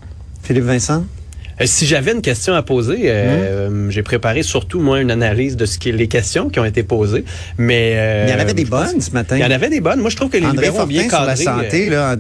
Philippe 0.44 0.66
Vincent? 0.66 1.04
Euh, 1.62 1.66
si 1.66 1.86
j'avais 1.86 2.12
une 2.14 2.22
question 2.22 2.54
à 2.54 2.62
poser, 2.62 3.02
euh, 3.06 3.68
Hum. 3.68 3.92
j'ai 3.92 4.04
préparé 4.04 4.44
surtout, 4.44 4.80
moi, 4.80 5.02
une 5.02 5.12
analyse 5.12 5.58
de 5.58 5.66
ce 5.66 5.78
qui 5.78 5.90
est 5.90 5.92
les 5.92 6.08
questions 6.08 6.50
qui 6.50 6.60
ont 6.60 6.66
été 6.66 6.84
posées. 6.84 7.26
Mais, 7.58 7.94
euh, 7.96 8.26
Il 8.28 8.32
y 8.32 8.36
en 8.36 8.40
avait 8.40 8.54
des 8.54 8.66
bonnes 8.66 9.02
ce 9.02 9.12
matin. 9.12 9.36
Il 9.38 9.42
y 9.42 9.46
en 9.46 9.52
avait 9.52 9.70
des 9.70 9.82
bonnes. 9.82 10.00
Moi, 10.00 10.10
je 10.10 10.16
trouve 10.16 10.30
que 10.30 10.38
les 10.38 10.46
André 10.46 10.68
libéraux 10.68 10.84
ont 10.84 10.88
bien 10.88 11.04
Fortin 11.10 11.36
sur 11.36 11.50
la 11.52 11.62
cadré. 11.64 11.70
santé, 11.70 11.90
là, 11.90 12.16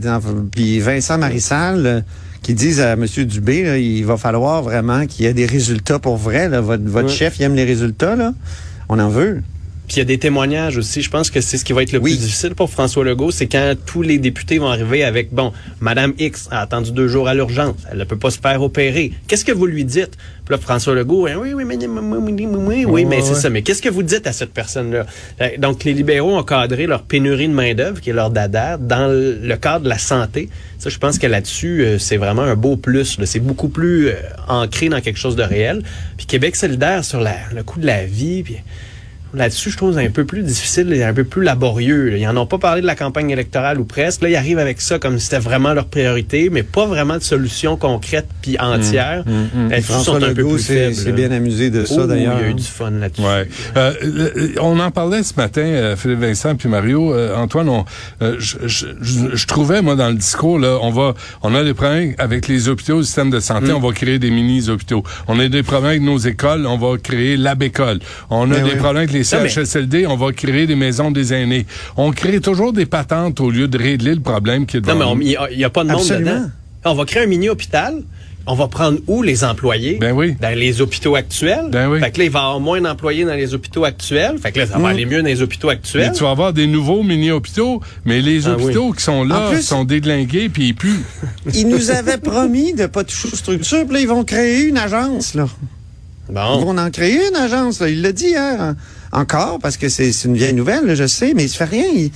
puis 0.51 0.79
Vincent 0.79 1.17
Marissal, 1.17 1.85
euh, 1.85 2.01
qui 2.41 2.53
disent 2.53 2.81
à 2.81 2.93
M. 2.93 3.05
Dubé, 3.05 3.63
là, 3.63 3.77
il 3.77 4.05
va 4.05 4.17
falloir 4.17 4.61
vraiment 4.61 5.05
qu'il 5.05 5.25
y 5.25 5.27
ait 5.29 5.33
des 5.33 5.45
résultats 5.45 5.99
pour 5.99 6.17
vrai. 6.17 6.49
là. 6.49 6.61
Votre, 6.61 7.09
chef, 7.09 7.39
il 7.39 7.43
aime 7.43 7.55
les 7.55 7.65
résultats. 7.65 8.15
Là. 8.15 8.33
On 8.89 8.99
en 8.99 9.09
veut. 9.09 9.41
Puis 9.89 9.95
il 9.97 9.99
y 9.99 10.01
a 10.03 10.05
des 10.05 10.19
témoignages 10.19 10.77
aussi. 10.77 11.01
Je 11.01 11.09
pense 11.09 11.31
que 11.31 11.41
c'est 11.41 11.57
ce 11.57 11.65
qui 11.65 11.73
va 11.73 11.81
être 11.81 11.91
le 11.91 11.97
Oui. 11.97 12.11
plus 12.11 12.19
difficile 12.21 12.53
pour 12.53 12.69
François 12.69 13.03
Legault, 13.03 13.31
c'est 13.31 13.47
quand 13.47 13.73
tous 13.87 14.03
les 14.03 14.19
députés 14.19 14.59
vont 14.59 14.67
arriver 14.67 15.03
avec 15.03 15.33
bon, 15.33 15.51
Madame 15.79 16.13
X 16.19 16.47
a 16.51 16.61
attendu 16.61 16.91
deux 16.91 17.07
jours 17.07 17.27
à 17.27 17.33
l'urgence, 17.33 17.75
elle 17.91 17.97
ne 17.97 18.03
peut 18.03 18.15
pas 18.19 18.29
se 18.29 18.37
faire 18.39 18.61
opérer. 18.61 19.11
Qu'est-ce 19.27 19.43
que 19.43 19.51
vous 19.51 19.65
lui 19.65 19.85
dites? 19.85 20.11
Puis 20.45 20.51
là, 20.55 20.57
François 20.59 20.93
Legault, 20.93 21.25
hein, 21.25 21.37
oui, 21.41 21.53
oui, 21.55 21.65
mais 21.65 21.75
oui, 21.77 21.87
oui, 21.87 22.85
oui, 22.87 23.05
mais 23.05 23.21
c'est 23.21 23.33
ça. 23.33 23.49
Mais 23.49 23.63
qu'est-ce 23.63 23.81
que 23.81 23.89
vous 23.89 24.03
dites 24.03 24.27
à 24.27 24.31
cette 24.31 24.53
personne-là? 24.53 25.07
Euh, 25.41 25.49
Donc 25.57 25.83
les 25.83 25.93
libéraux 25.93 26.37
ont 26.37 26.43
cadré 26.43 26.85
leur 26.85 27.01
pénurie 27.01 27.47
de 27.47 27.53
main 27.53 27.73
d'œuvre, 27.73 27.99
qui 27.99 28.11
est 28.11 28.13
leur 28.13 28.29
dada, 28.29 28.77
dans 28.77 29.07
le 29.11 29.55
cadre 29.57 29.85
de 29.85 29.89
la 29.89 29.97
santé. 29.97 30.49
Ça, 30.77 30.91
je 30.91 30.97
pense 30.99 31.17
que 31.17 31.25
là-dessus, 31.27 31.81
euh, 31.83 31.97
c'est 31.97 32.17
vraiment 32.17 32.43
un 32.43 32.55
beau 32.55 32.77
plus. 32.77 33.17
C'est 33.25 33.39
beaucoup 33.39 33.69
plus 33.69 34.09
euh, 34.09 34.13
ancré 34.47 34.87
dans 34.89 35.01
quelque 35.01 35.17
chose 35.19 35.35
de 35.35 35.43
réel. 35.43 35.81
Puis 36.15 36.27
Québec 36.27 36.55
solidaire 36.55 37.03
sur 37.03 37.19
la- 37.21 37.35
le 37.55 37.63
coût 37.63 37.79
de 37.79 37.87
la 37.87 38.05
vie. 38.05 38.43
Puis 38.43 38.57
Là-dessus, 39.33 39.69
je 39.71 39.77
trouve 39.77 39.93
que 39.93 39.99
c'est 40.01 40.07
un 40.07 40.11
peu 40.11 40.25
plus 40.25 40.41
difficile 40.43 40.91
et 40.93 41.03
un 41.03 41.13
peu 41.13 41.23
plus 41.23 41.43
laborieux. 41.43 42.09
là. 42.09 42.17
Ils 42.17 42.27
en 42.27 42.35
ont 42.37 42.45
pas 42.45 42.57
parlé 42.57 42.81
de 42.81 42.87
la 42.87 42.95
campagne 42.95 43.29
électorale 43.29 43.79
ou 43.79 43.85
presque. 43.85 44.21
Là, 44.21 44.29
ils 44.29 44.35
arrivent 44.35 44.59
avec 44.59 44.81
ça 44.81 44.97
comme 44.99 45.19
si 45.19 45.25
c'était 45.25 45.39
vraiment 45.39 45.73
leur 45.73 45.85
priorité, 45.85 46.49
mais 46.51 46.63
pas 46.63 46.85
vraiment 46.85 47.15
de 47.17 47.21
solution 47.23 47.77
concrète 47.77 48.27
puis 48.41 48.57
entière. 48.59 49.23
Là-dessus, 49.25 49.75
ils 49.77 49.83
sont 49.83 49.93
François 49.93 50.15
un 50.17 50.19
peu 50.33 50.41
Legault 50.41 50.53
plus 50.55 50.59
s'est 50.93 51.11
bien 51.11 51.31
amusé 51.31 51.69
de 51.69 51.85
ça, 51.85 51.95
Oh, 52.03 52.07
d'ailleurs. 52.07 52.37
Il 52.39 52.43
y 52.43 52.47
a 52.47 52.49
eu 52.49 52.53
du 52.53 52.63
fun 52.63 52.91
là-dessus. 52.91 53.21
Ouais. 53.21 53.47
Euh, 53.77 53.93
on 54.61 54.79
en 54.79 54.91
parlait 54.91 55.23
ce 55.23 55.33
matin, 55.35 55.61
euh, 55.61 55.95
Philippe 55.95 56.19
Vincent 56.19 56.55
puis 56.55 56.69
Mario. 56.69 57.13
Euh, 57.13 57.35
Antoine, 57.35 57.69
on, 57.69 57.85
euh, 58.21 58.35
je, 58.39 58.57
je, 58.65 58.85
je- 59.01 59.35
je 59.35 59.47
trouvais, 59.47 59.81
moi, 59.81 59.95
dans 59.95 60.09
le 60.09 60.15
discours, 60.15 60.59
là, 60.59 60.77
on 60.81 60.89
va, 60.91 61.13
on 61.43 61.53
a 61.55 61.63
des 61.63 61.73
problèmes 61.73 62.13
avec 62.17 62.47
les 62.47 62.67
hôpitaux, 62.69 62.97
le 62.97 63.03
système 63.03 63.29
de 63.29 63.39
santé, 63.39 63.71
on 63.71 63.79
va 63.79 63.91
créer 63.93 64.19
des 64.19 64.31
mini-hôpitaux. 64.31 65.03
On 65.27 65.39
a 65.39 65.47
des 65.47 65.63
problèmes 65.63 65.89
avec 65.91 66.01
nos 66.01 66.17
écoles, 66.17 66.65
on 66.65 66.77
va 66.77 66.97
créer 66.97 67.37
l'ABécole. 67.37 67.99
On 68.29 68.49
a 68.51 68.55
des 68.59 68.63
oui. 68.63 68.75
problèmes 68.77 68.97
avec 68.97 69.11
les 69.11 69.18
Mais- 69.19 69.49
CHSLD, 69.49 70.05
on 70.07 70.15
va 70.17 70.31
créer 70.31 70.67
des 70.67 70.75
maisons 70.75 71.11
des 71.11 71.33
aînés. 71.33 71.65
On 71.97 72.11
crée 72.11 72.39
toujours 72.41 72.73
des 72.73 72.85
patentes 72.85 73.39
au 73.39 73.49
lieu 73.49 73.67
de 73.67 73.77
régler 73.77 74.15
le 74.15 74.21
problème 74.21 74.65
qui 74.65 74.77
est 74.77 74.81
devant 74.81 74.95
Non, 74.95 75.15
mais 75.15 75.25
il 75.51 75.57
n'y 75.57 75.63
a, 75.63 75.69
pas 75.69 75.83
de 75.83 75.89
monde 75.89 75.99
Absolument. 75.99 76.31
dedans. 76.31 76.49
On 76.85 76.93
va 76.93 77.05
créer 77.05 77.23
un 77.23 77.27
mini-hôpital. 77.27 78.01
On 78.51 78.55
va 78.55 78.67
prendre 78.67 78.97
où 79.05 79.21
les 79.21 79.43
employés? 79.43 79.97
Ben 80.01 80.11
oui. 80.11 80.35
Dans 80.41 80.57
les 80.57 80.81
hôpitaux 80.81 81.13
actuels. 81.15 81.65
Ben 81.71 81.87
oui. 81.87 81.99
Fait 81.99 82.09
que 82.09 82.17
là, 82.17 82.23
il 82.23 82.31
va 82.31 82.39
y 82.39 82.41
avoir 82.41 82.59
moins 82.59 82.81
d'employés 82.81 83.23
dans 83.23 83.35
les 83.35 83.53
hôpitaux 83.53 83.83
actuels. 83.83 84.39
Fait 84.41 84.51
que 84.51 84.59
là, 84.59 84.65
ça 84.65 84.79
va 84.79 84.87
aller 84.89 85.05
mieux 85.05 85.21
dans 85.21 85.27
les 85.27 85.43
hôpitaux 85.43 85.67
Mais 85.67 85.73
actuels. 85.73 86.11
tu 86.15 86.23
vas 86.23 86.31
avoir 86.31 86.51
des 86.51 86.65
nouveaux 86.65 87.03
mini-hôpitaux, 87.03 87.79
mais 88.05 88.21
les 88.21 88.47
Ah 88.47 88.53
hôpitaux 88.53 88.91
qui 88.93 89.03
sont 89.03 89.23
là 89.23 89.51
plus- 89.51 89.61
sont 89.61 89.83
déglingués 89.83 90.49
puis 90.49 90.69
ils 90.69 90.73
puent. 90.73 91.03
Ils 91.53 91.67
nous 91.67 91.91
avaient 91.91 92.17
promis 92.17 92.73
de 92.73 92.87
pas 92.87 93.03
toucher 93.03 93.27
aux 93.31 93.35
structures, 93.35 93.85
puis 93.85 93.93
là, 93.95 93.99
ils 94.01 94.07
vont 94.07 94.23
créer 94.23 94.63
une 94.63 94.77
agence, 94.77 95.35
là. 95.35 95.47
Ils 96.29 96.33
Bon. 96.33 96.59
vont 96.61 96.77
en 96.77 96.89
créer 96.89 97.19
une 97.29 97.35
agence, 97.35 97.79
là. 97.81 97.89
Il 97.89 98.01
l'a 98.01 98.11
dit 98.13 98.27
hier, 98.29 98.59
en- 98.59 98.73
encore, 99.11 99.59
parce 99.59 99.77
que 99.77 99.89
c'est 99.89 100.11
c'est 100.11 100.27
une 100.27 100.35
vieille 100.35 100.53
nouvelle, 100.53 100.85
là, 100.85 100.95
je 100.95 101.07
sais, 101.07 101.33
mais 101.35 101.45
il 101.45 101.49
se 101.49 101.57
fait 101.57 101.65
rien. 101.65 101.85
Il, 101.93 102.11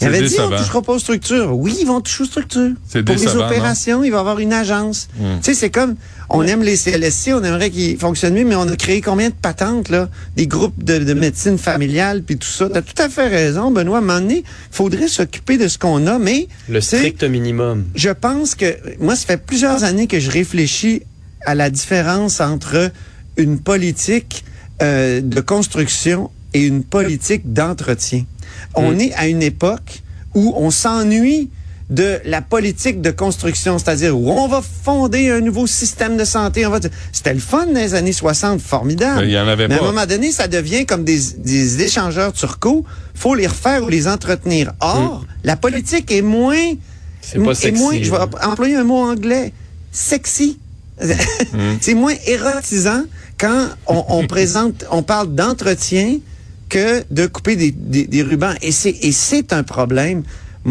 il 0.00 0.06
avait 0.06 0.18
dit, 0.18 0.28
décevant. 0.28 0.54
on 0.54 0.56
touchera 0.56 0.82
pas 0.82 0.92
aux 0.92 0.98
structures. 0.98 1.56
Oui, 1.56 1.76
ils 1.80 1.86
vont 1.86 2.00
toucher 2.00 2.22
aux 2.22 2.26
structures. 2.26 2.72
C'est 2.88 3.02
Pour 3.02 3.16
les 3.16 3.36
opérations, 3.36 4.04
il 4.04 4.10
va 4.10 4.18
y 4.18 4.20
avoir 4.20 4.38
une 4.38 4.52
agence. 4.52 5.08
Tu 5.18 5.24
sais, 5.42 5.54
c'est 5.54 5.70
comme, 5.70 5.96
on 6.30 6.42
aime 6.42 6.62
les 6.62 6.76
CLSC, 6.76 7.32
on 7.34 7.42
aimerait 7.42 7.70
qu'ils 7.70 7.98
fonctionnent 7.98 8.34
mieux, 8.34 8.44
mais 8.44 8.54
on 8.54 8.68
a 8.68 8.76
créé 8.76 9.00
combien 9.00 9.30
de 9.30 9.34
patentes, 9.34 9.88
là? 9.88 10.08
Des 10.36 10.46
groupes 10.46 10.84
de, 10.84 10.98
de 10.98 11.14
médecine 11.14 11.58
familiale, 11.58 12.22
puis 12.22 12.36
tout 12.36 12.46
ça. 12.46 12.68
T'as 12.72 12.82
tout 12.82 13.00
à 13.02 13.08
fait 13.08 13.26
raison, 13.26 13.70
Benoît. 13.70 13.96
À 13.96 14.00
un 14.00 14.04
moment 14.04 14.20
donné, 14.20 14.44
il 14.44 14.74
faudrait 14.76 15.08
s'occuper 15.08 15.58
de 15.58 15.66
ce 15.66 15.78
qu'on 15.78 16.06
a, 16.06 16.18
mais... 16.18 16.46
Le 16.68 16.80
strict 16.80 17.24
minimum. 17.24 17.86
je 17.94 18.10
pense 18.10 18.54
que 18.54 18.76
moi, 19.00 19.16
ça 19.16 19.26
fait 19.26 19.42
plusieurs 19.44 19.82
années 19.82 20.06
que 20.06 20.20
je 20.20 20.30
réfléchis 20.30 21.02
à 21.44 21.54
la 21.56 21.70
différence 21.70 22.40
entre 22.40 22.90
une 23.36 23.58
politique 23.58 24.44
euh, 24.82 25.20
de 25.20 25.40
construction 25.40 26.30
et 26.54 26.64
une 26.66 26.82
politique 26.84 27.52
d'entretien. 27.52 28.24
On 28.74 28.92
Mm. 28.92 29.00
est 29.00 29.14
à 29.14 29.26
une 29.26 29.42
époque 29.42 30.02
où 30.34 30.54
on 30.56 30.70
s'ennuie 30.70 31.50
de 31.90 32.18
la 32.26 32.42
politique 32.42 33.00
de 33.00 33.10
construction, 33.10 33.78
c'est-à-dire 33.78 34.14
où 34.18 34.30
on 34.30 34.46
va 34.46 34.60
fonder 34.62 35.30
un 35.30 35.40
nouveau 35.40 35.66
système 35.66 36.18
de 36.18 36.24
santé. 36.24 36.66
On 36.66 36.70
va 36.70 36.80
C'était 37.12 37.32
le 37.32 37.40
fun 37.40 37.66
dans 37.66 37.72
les 37.80 37.94
années 37.94 38.12
60, 38.12 38.60
formidable. 38.60 39.24
Il 39.24 39.30
y 39.30 39.38
en 39.38 39.48
avait 39.48 39.68
Mais 39.68 39.76
à 39.76 39.82
un 39.82 39.86
moment 39.86 40.04
donné, 40.04 40.30
ça 40.30 40.48
devient 40.48 40.84
comme 40.84 41.04
des, 41.04 41.18
des 41.38 41.82
échangeurs 41.82 42.32
turcos. 42.34 42.84
faut 43.14 43.34
les 43.34 43.46
refaire 43.46 43.84
ou 43.84 43.88
les 43.88 44.06
entretenir. 44.06 44.72
Or, 44.80 45.24
la 45.44 45.56
politique 45.56 46.10
est 46.12 46.22
moins 46.22 46.74
Mm. 46.74 46.76
C'est 47.20 47.38
pas 47.44 47.54
sexy, 47.54 47.82
moins, 47.82 47.94
je 48.02 48.10
vais 48.10 48.16
employer 48.42 48.76
un 48.76 48.84
mot 48.84 48.98
anglais, 49.02 49.52
sexy. 49.92 50.58
C'est 51.80 51.94
moins 51.94 52.14
érotisant 52.26 53.02
quand 53.38 53.68
on, 53.86 54.04
on 54.08 54.26
présente, 54.26 54.84
on 54.90 55.02
parle 55.02 55.34
d'entretien 55.34 56.18
que 56.68 57.02
de 57.10 57.26
couper 57.26 57.56
des, 57.56 57.70
des, 57.70 58.06
des 58.06 58.22
rubans. 58.22 58.54
Et 58.62 58.72
c'est, 58.72 58.90
et 59.02 59.12
c'est 59.12 59.52
un 59.52 59.62
problème. 59.62 60.22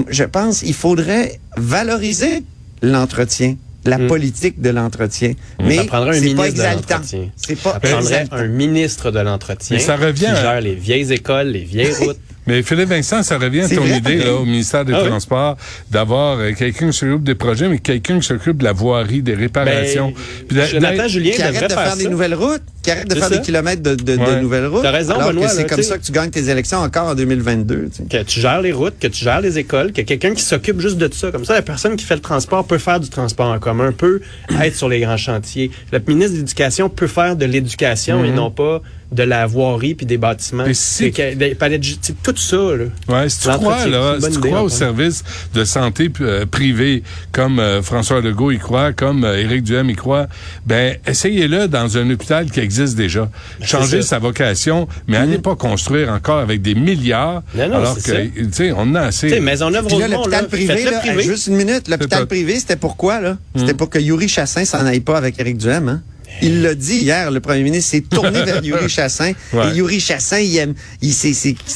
Je 0.09 0.23
pense 0.23 0.59
qu'il 0.61 0.73
faudrait 0.73 1.39
valoriser 1.55 2.43
l'entretien, 2.81 3.55
la 3.85 3.97
politique 3.99 4.61
de 4.61 4.69
l'entretien. 4.69 5.33
Mais 5.59 5.77
Ça 5.77 5.83
prendrait 5.85 6.17
un 6.17 6.21
c'est 6.21 6.35
pas 6.35 6.43
de 6.43 6.47
exaltant. 6.49 6.95
l'entretien. 6.95 7.29
C'est 7.35 7.55
pas 7.61 7.73
Ça 7.73 7.79
prendrait 7.79 7.99
exaltant. 8.21 8.35
un 8.35 8.47
ministre 8.47 9.11
de 9.11 9.19
l'entretien 9.19 9.77
Mais 9.77 9.81
ça 9.83 9.95
revient 9.95 10.19
qui 10.19 10.25
à- 10.27 10.35
gère 10.41 10.61
les 10.61 10.75
vieilles 10.75 11.11
écoles, 11.13 11.47
les 11.47 11.63
vieilles 11.63 11.93
routes. 11.93 12.19
Mais 12.47 12.63
Philippe 12.63 12.89
Vincent, 12.89 13.23
ça 13.23 13.37
revient 13.37 13.61
à 13.61 13.69
ton 13.69 13.81
vrai, 13.81 13.97
idée 13.97 14.17
là, 14.17 14.33
au 14.35 14.45
ministère 14.45 14.85
des 14.85 14.93
Ah 14.93 15.01
oui. 15.03 15.09
Transports 15.09 15.57
d'avoir 15.91 16.39
euh, 16.39 16.51
quelqu'un 16.53 16.87
qui 16.91 16.97
s'occupe 16.97 17.23
des 17.23 17.35
projets, 17.35 17.67
mais 17.67 17.79
quelqu'un 17.79 18.19
qui 18.19 18.25
s'occupe 18.27 18.57
de 18.57 18.63
la 18.63 18.71
voirie, 18.73 19.21
des 19.21 19.35
réparations. 19.35 20.13
Puis 20.13 20.55
Ben, 20.55 20.55
d'a- 20.57 20.65
Jonathan 20.67 21.07
Julien 21.07 21.31
qui 21.31 21.41
arrête 21.41 21.63
de 21.63 21.73
faire, 21.73 21.89
ça. 21.91 21.95
des 21.97 22.07
nouvelles 22.09 22.35
routes, 22.35 22.61
qui 22.81 22.91
arrête 22.91 23.09
de 23.09 23.15
faire 23.15 23.23
ça. 23.29 23.35
des 23.37 23.41
kilomètres 23.41 23.81
de, 23.83 23.95
de, 23.95 24.15
de 24.15 24.17
Ouais. 24.21 24.41
nouvelles 24.41 24.67
routes. 24.67 24.83
T'as 24.83 24.91
raison, 24.91 25.15
alors 25.15 25.29
Benoît, 25.29 25.49
c'est 25.49 25.67
comme 25.69 25.81
ça 25.83 25.97
que 25.97 26.03
tu 26.03 26.11
gagnes 26.11 26.29
tes 26.29 26.49
élections 26.49 26.77
encore 26.79 27.09
en 27.09 27.15
2022. 27.15 27.89
tu 27.91 27.97
sais. 27.97 28.03
que 28.09 28.23
tu 28.23 28.39
gères 28.39 28.61
les 28.61 28.71
routes, 28.71 28.97
que 28.99 29.07
tu 29.07 29.23
gères 29.23 29.41
les 29.41 29.57
écoles, 29.59 29.91
que 29.91 30.01
quelqu'un 30.01 30.33
qui 30.33 30.41
s'occupe 30.43 30.79
juste 30.79 30.97
de 30.97 31.09
ça. 31.13 31.31
Comme 31.31 31.45
ça, 31.45 31.53
la 31.53 31.61
personne 31.61 31.95
qui 31.97 32.05
fait 32.05 32.15
le 32.15 32.21
transport 32.21 32.65
peut 32.65 32.77
faire 32.77 32.99
du 32.99 33.09
transport 33.09 33.47
en 33.47 33.59
commun, 33.59 33.91
peut 33.91 34.21
être 34.61 34.75
sur 34.75 34.87
les 34.89 35.01
grands 35.01 35.17
chantiers. 35.17 35.69
Le 35.91 35.99
ministre 36.07 36.33
de 36.33 36.37
l'Éducation 36.39 36.89
peut 36.89 37.07
faire 37.07 37.35
de 37.35 37.45
l'éducation 37.45 38.23
et 38.23 38.31
non 38.31 38.51
pas 38.51 38.81
de 39.11 39.23
la 39.23 39.45
voirie 39.47 39.95
puis 39.95 40.05
des 40.05 40.17
bâtiments. 40.17 40.63
Mais 40.65 40.73
si- 40.73 40.93
C'est 41.05 41.11
que- 41.11 41.33
des 41.35 41.55
palais 41.55 41.77
de 41.77 41.85
tout 42.23 42.35
ça, 42.37 42.57
là. 42.57 42.85
Ouais, 43.07 43.29
si 43.29 43.39
tu 43.41 43.49
crois, 43.49 43.85
là, 43.87 44.17
si 44.19 44.31
tu 44.31 44.39
crois 44.39 44.61
au 44.61 44.69
service 44.69 45.23
de 45.53 45.63
santé 45.63 46.11
euh, 46.21 46.45
privé, 46.45 47.03
comme 47.31 47.59
euh, 47.59 47.81
François 47.81 48.21
Legault 48.21 48.51
y 48.51 48.57
croit, 48.57 48.93
comme 48.93 49.23
euh, 49.23 49.37
Éric 49.41 49.63
Duhem 49.63 49.89
y 49.89 49.95
croit, 49.95 50.27
ben, 50.65 50.97
essayez-le 51.05 51.67
dans 51.67 51.97
un 51.97 52.09
hôpital 52.09 52.51
qui 52.51 52.59
existe 52.59 52.95
déjà. 52.95 53.29
Ben, 53.59 53.65
ça. 53.65 54.01
sa 54.01 54.19
vocation, 54.19 54.87
mais 55.07 55.17
allez 55.17 55.37
pas 55.37 55.55
construire 55.55 56.11
encore 56.11 56.39
avec 56.39 56.61
des 56.61 56.75
milliards, 56.75 57.43
Non, 57.55 57.67
non, 57.69 57.75
alors 57.77 57.95
que, 57.95 58.01
c'est 58.01 58.31
tu 58.35 58.47
sais, 58.51 58.71
on 58.71 58.79
en 58.81 58.95
a 58.95 59.01
assez. 59.01 59.27
Tu 59.27 59.33
sais, 59.35 59.39
Maisonneuve 59.39 59.85
Puis 59.85 59.95
Rosemont, 59.95 60.17
l'hôpital 60.17 60.47
privé, 60.47 60.83
là, 60.85 60.99
privé. 60.99 61.23
juste 61.23 61.47
une 61.47 61.55
minute, 61.55 61.87
l'hôpital 61.87 62.25
privé, 62.27 62.59
c'était 62.59 62.75
pourquoi, 62.75 63.21
là? 63.21 63.37
C'était 63.55 63.73
pour 63.73 63.89
que 63.89 63.99
Yuri 63.99 64.27
Chassin 64.27 64.65
s'en 64.65 64.85
aille 64.85 64.99
pas 64.99 65.17
avec 65.17 65.39
Éric 65.39 65.57
Duhem, 65.57 65.87
hein? 65.89 66.01
Il 66.41 66.61
l'a 66.61 66.75
dit 66.75 66.97
hier, 66.97 67.31
le 67.31 67.39
premier 67.39 67.63
ministre 67.63 67.91
s'est 67.91 68.01
tourné 68.01 68.43
vers 68.43 68.63
Yuri 68.63 68.89
Chassin. 68.89 69.31
Ouais. 69.53 69.71
Et 69.71 69.77
Yuri 69.77 69.99
Chassin, 69.99 70.39
il, 70.39 70.55
aime, 70.57 70.73
il, 71.01 71.13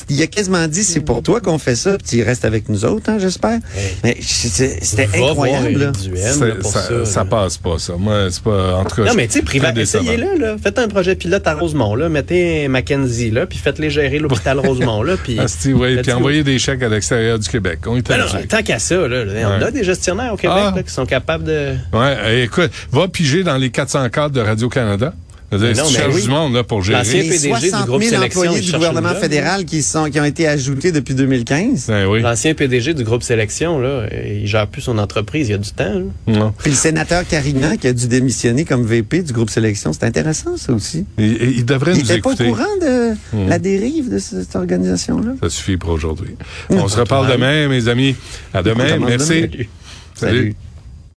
il 0.10 0.22
a 0.22 0.28
quasiment 0.28 0.68
dit, 0.68 0.84
c'est 0.84 1.00
pour 1.02 1.24
toi 1.24 1.42
qu'on 1.42 1.58
fait 1.58 1.76
ça, 1.76 1.98
puis 1.98 2.18
il 2.18 2.24
reste 2.24 2.46
avec 2.46 2.70
nous 2.70 2.86
autres, 2.86 3.10
hein, 3.10 3.18
j'espère. 3.20 3.60
Mais 4.04 4.18
c'est- 4.22 4.80
c'était 4.84 5.10
incroyable, 5.14 5.78
là. 5.78 5.92
Ça, 6.32 6.46
ça. 6.64 7.06
ça 7.06 7.20
là. 7.22 7.26
passe 7.26 7.58
pas, 7.58 7.78
ça. 7.80 7.94
Moi, 7.98 8.28
c'est 8.30 8.44
pas, 8.44 8.76
en 8.78 8.86
tout 8.86 8.96
cas. 8.98 9.04
Non, 9.06 9.14
mais 9.16 9.28
tu 9.28 9.40
sais, 9.40 9.72
décevant. 9.74 10.04
essayez-le, 10.04 10.38
là. 10.40 10.56
Faites 10.62 10.80
un 10.80 10.88
projet 10.88 11.16
pilote 11.16 11.46
à 11.48 11.54
Rosemont, 11.54 11.96
là. 11.96 12.10
Mettez 12.10 12.68
Mackenzie, 12.68 13.32
là, 13.32 13.46
puis 13.46 13.58
faites-les 13.58 13.90
gérer 13.90 14.20
l'hôpital 14.20 14.60
Rosemont, 14.60 15.04
là, 15.04 15.16
puis... 15.22 15.40
Asti, 15.40 15.74
ouais, 15.74 15.96
Let's 15.96 16.04
puis 16.04 16.12
go. 16.12 16.18
envoyer 16.18 16.44
des 16.44 16.60
chèques 16.60 16.84
à 16.84 16.90
l'extérieur 16.90 17.40
du 17.40 17.48
Québec. 17.50 17.80
On 17.88 17.96
est 17.98 18.10
non, 18.10 18.16
habitué. 18.16 18.48
tant 18.48 18.62
qu'à 18.62 18.80
ça, 18.80 19.08
là, 19.08 19.24
on 19.60 19.62
a 19.66 19.72
des 19.72 19.84
gestionnaires 19.84 20.34
au 20.34 20.38
Québec 20.38 20.58
Ah. 20.60 20.74
là, 20.76 20.84
qui 20.84 20.92
sont 20.94 21.06
capables 21.06 21.44
de... 21.44 21.74
Ouais, 21.94 22.44
écoute, 22.44 22.72
va 22.92 23.08
piger 23.08 23.44
dans 23.44 23.58
les 23.58 23.70
400 23.70 24.10
cadres 24.10 24.36
de 24.36 24.42
Radio-Canada. 24.52 25.14
Mais 25.54 25.74
non, 25.74 25.84
mais 25.92 26.14
oui. 26.16 26.22
du 26.22 26.30
monde 26.30 26.54
là, 26.54 26.64
pour 26.64 26.78
L'ancien 26.78 27.04
gérer. 27.04 27.24
Les 27.24 27.30
PDG 27.30 27.54
du 27.60 27.68
60 27.72 27.86
groupe 27.86 28.02
000 28.04 28.16
Sélection, 28.16 28.42
employés 28.42 28.62
du 28.62 28.72
gouvernement 28.72 29.16
fédéral 29.16 29.66
qui, 29.66 29.82
sont, 29.84 30.10
qui 30.10 30.18
ont 30.18 30.24
été 30.24 30.48
ajoutés 30.48 30.94
depuis 30.94 31.14
2015. 31.14 31.88
Ben 31.90 32.06
oui. 32.08 32.22
L'ancien 32.22 32.54
PDG 32.54 32.94
du 32.94 33.04
groupe 33.04 33.22
Sélection, 33.22 33.78
là, 33.78 34.06
il 34.26 34.48
gère 34.48 34.68
plus 34.68 34.82
son 34.82 34.98
entreprise, 34.98 35.50
il 35.50 35.52
y 35.52 35.56
a 35.56 35.58
du 35.58 35.72
temps. 35.72 36.04
Non. 36.26 36.54
Puis 36.58 36.70
le 36.72 36.78
sénateur 36.78 37.28
Carignan 37.28 37.76
qui 37.76 37.88
a 37.88 37.92
dû 37.92 38.08
démissionner 38.08 38.64
comme 38.64 38.86
VP 38.86 39.24
du 39.24 39.34
groupe 39.34 39.50
Sélection, 39.50 39.92
c'est 39.92 40.06
intéressant, 40.06 40.56
ça 40.56 40.72
aussi. 40.72 41.06
Il, 41.18 41.42
il 41.58 41.66
devrait 41.66 41.92
Il 41.96 41.98
nous 41.98 42.02
n'était 42.04 42.22
pas 42.22 42.30
au 42.30 42.34
écouter. 42.34 42.50
courant 42.50 42.78
de 42.82 43.50
la 43.50 43.60
dérive 43.60 44.10
de 44.10 44.20
cette 44.20 44.56
organisation-là. 44.56 45.34
Ça 45.44 45.50
suffit 45.50 45.76
pour 45.76 45.90
aujourd'hui. 45.90 46.36
On 46.70 46.88
se 46.88 46.98
reparle 46.98 47.30
demain, 47.30 47.68
mes 47.68 47.90
amis. 47.90 48.16
À 48.54 48.64
demain. 48.64 48.98
Merci. 49.06 49.42
demain. 49.42 49.48
Salut. 49.50 49.70
Salut. 50.16 50.56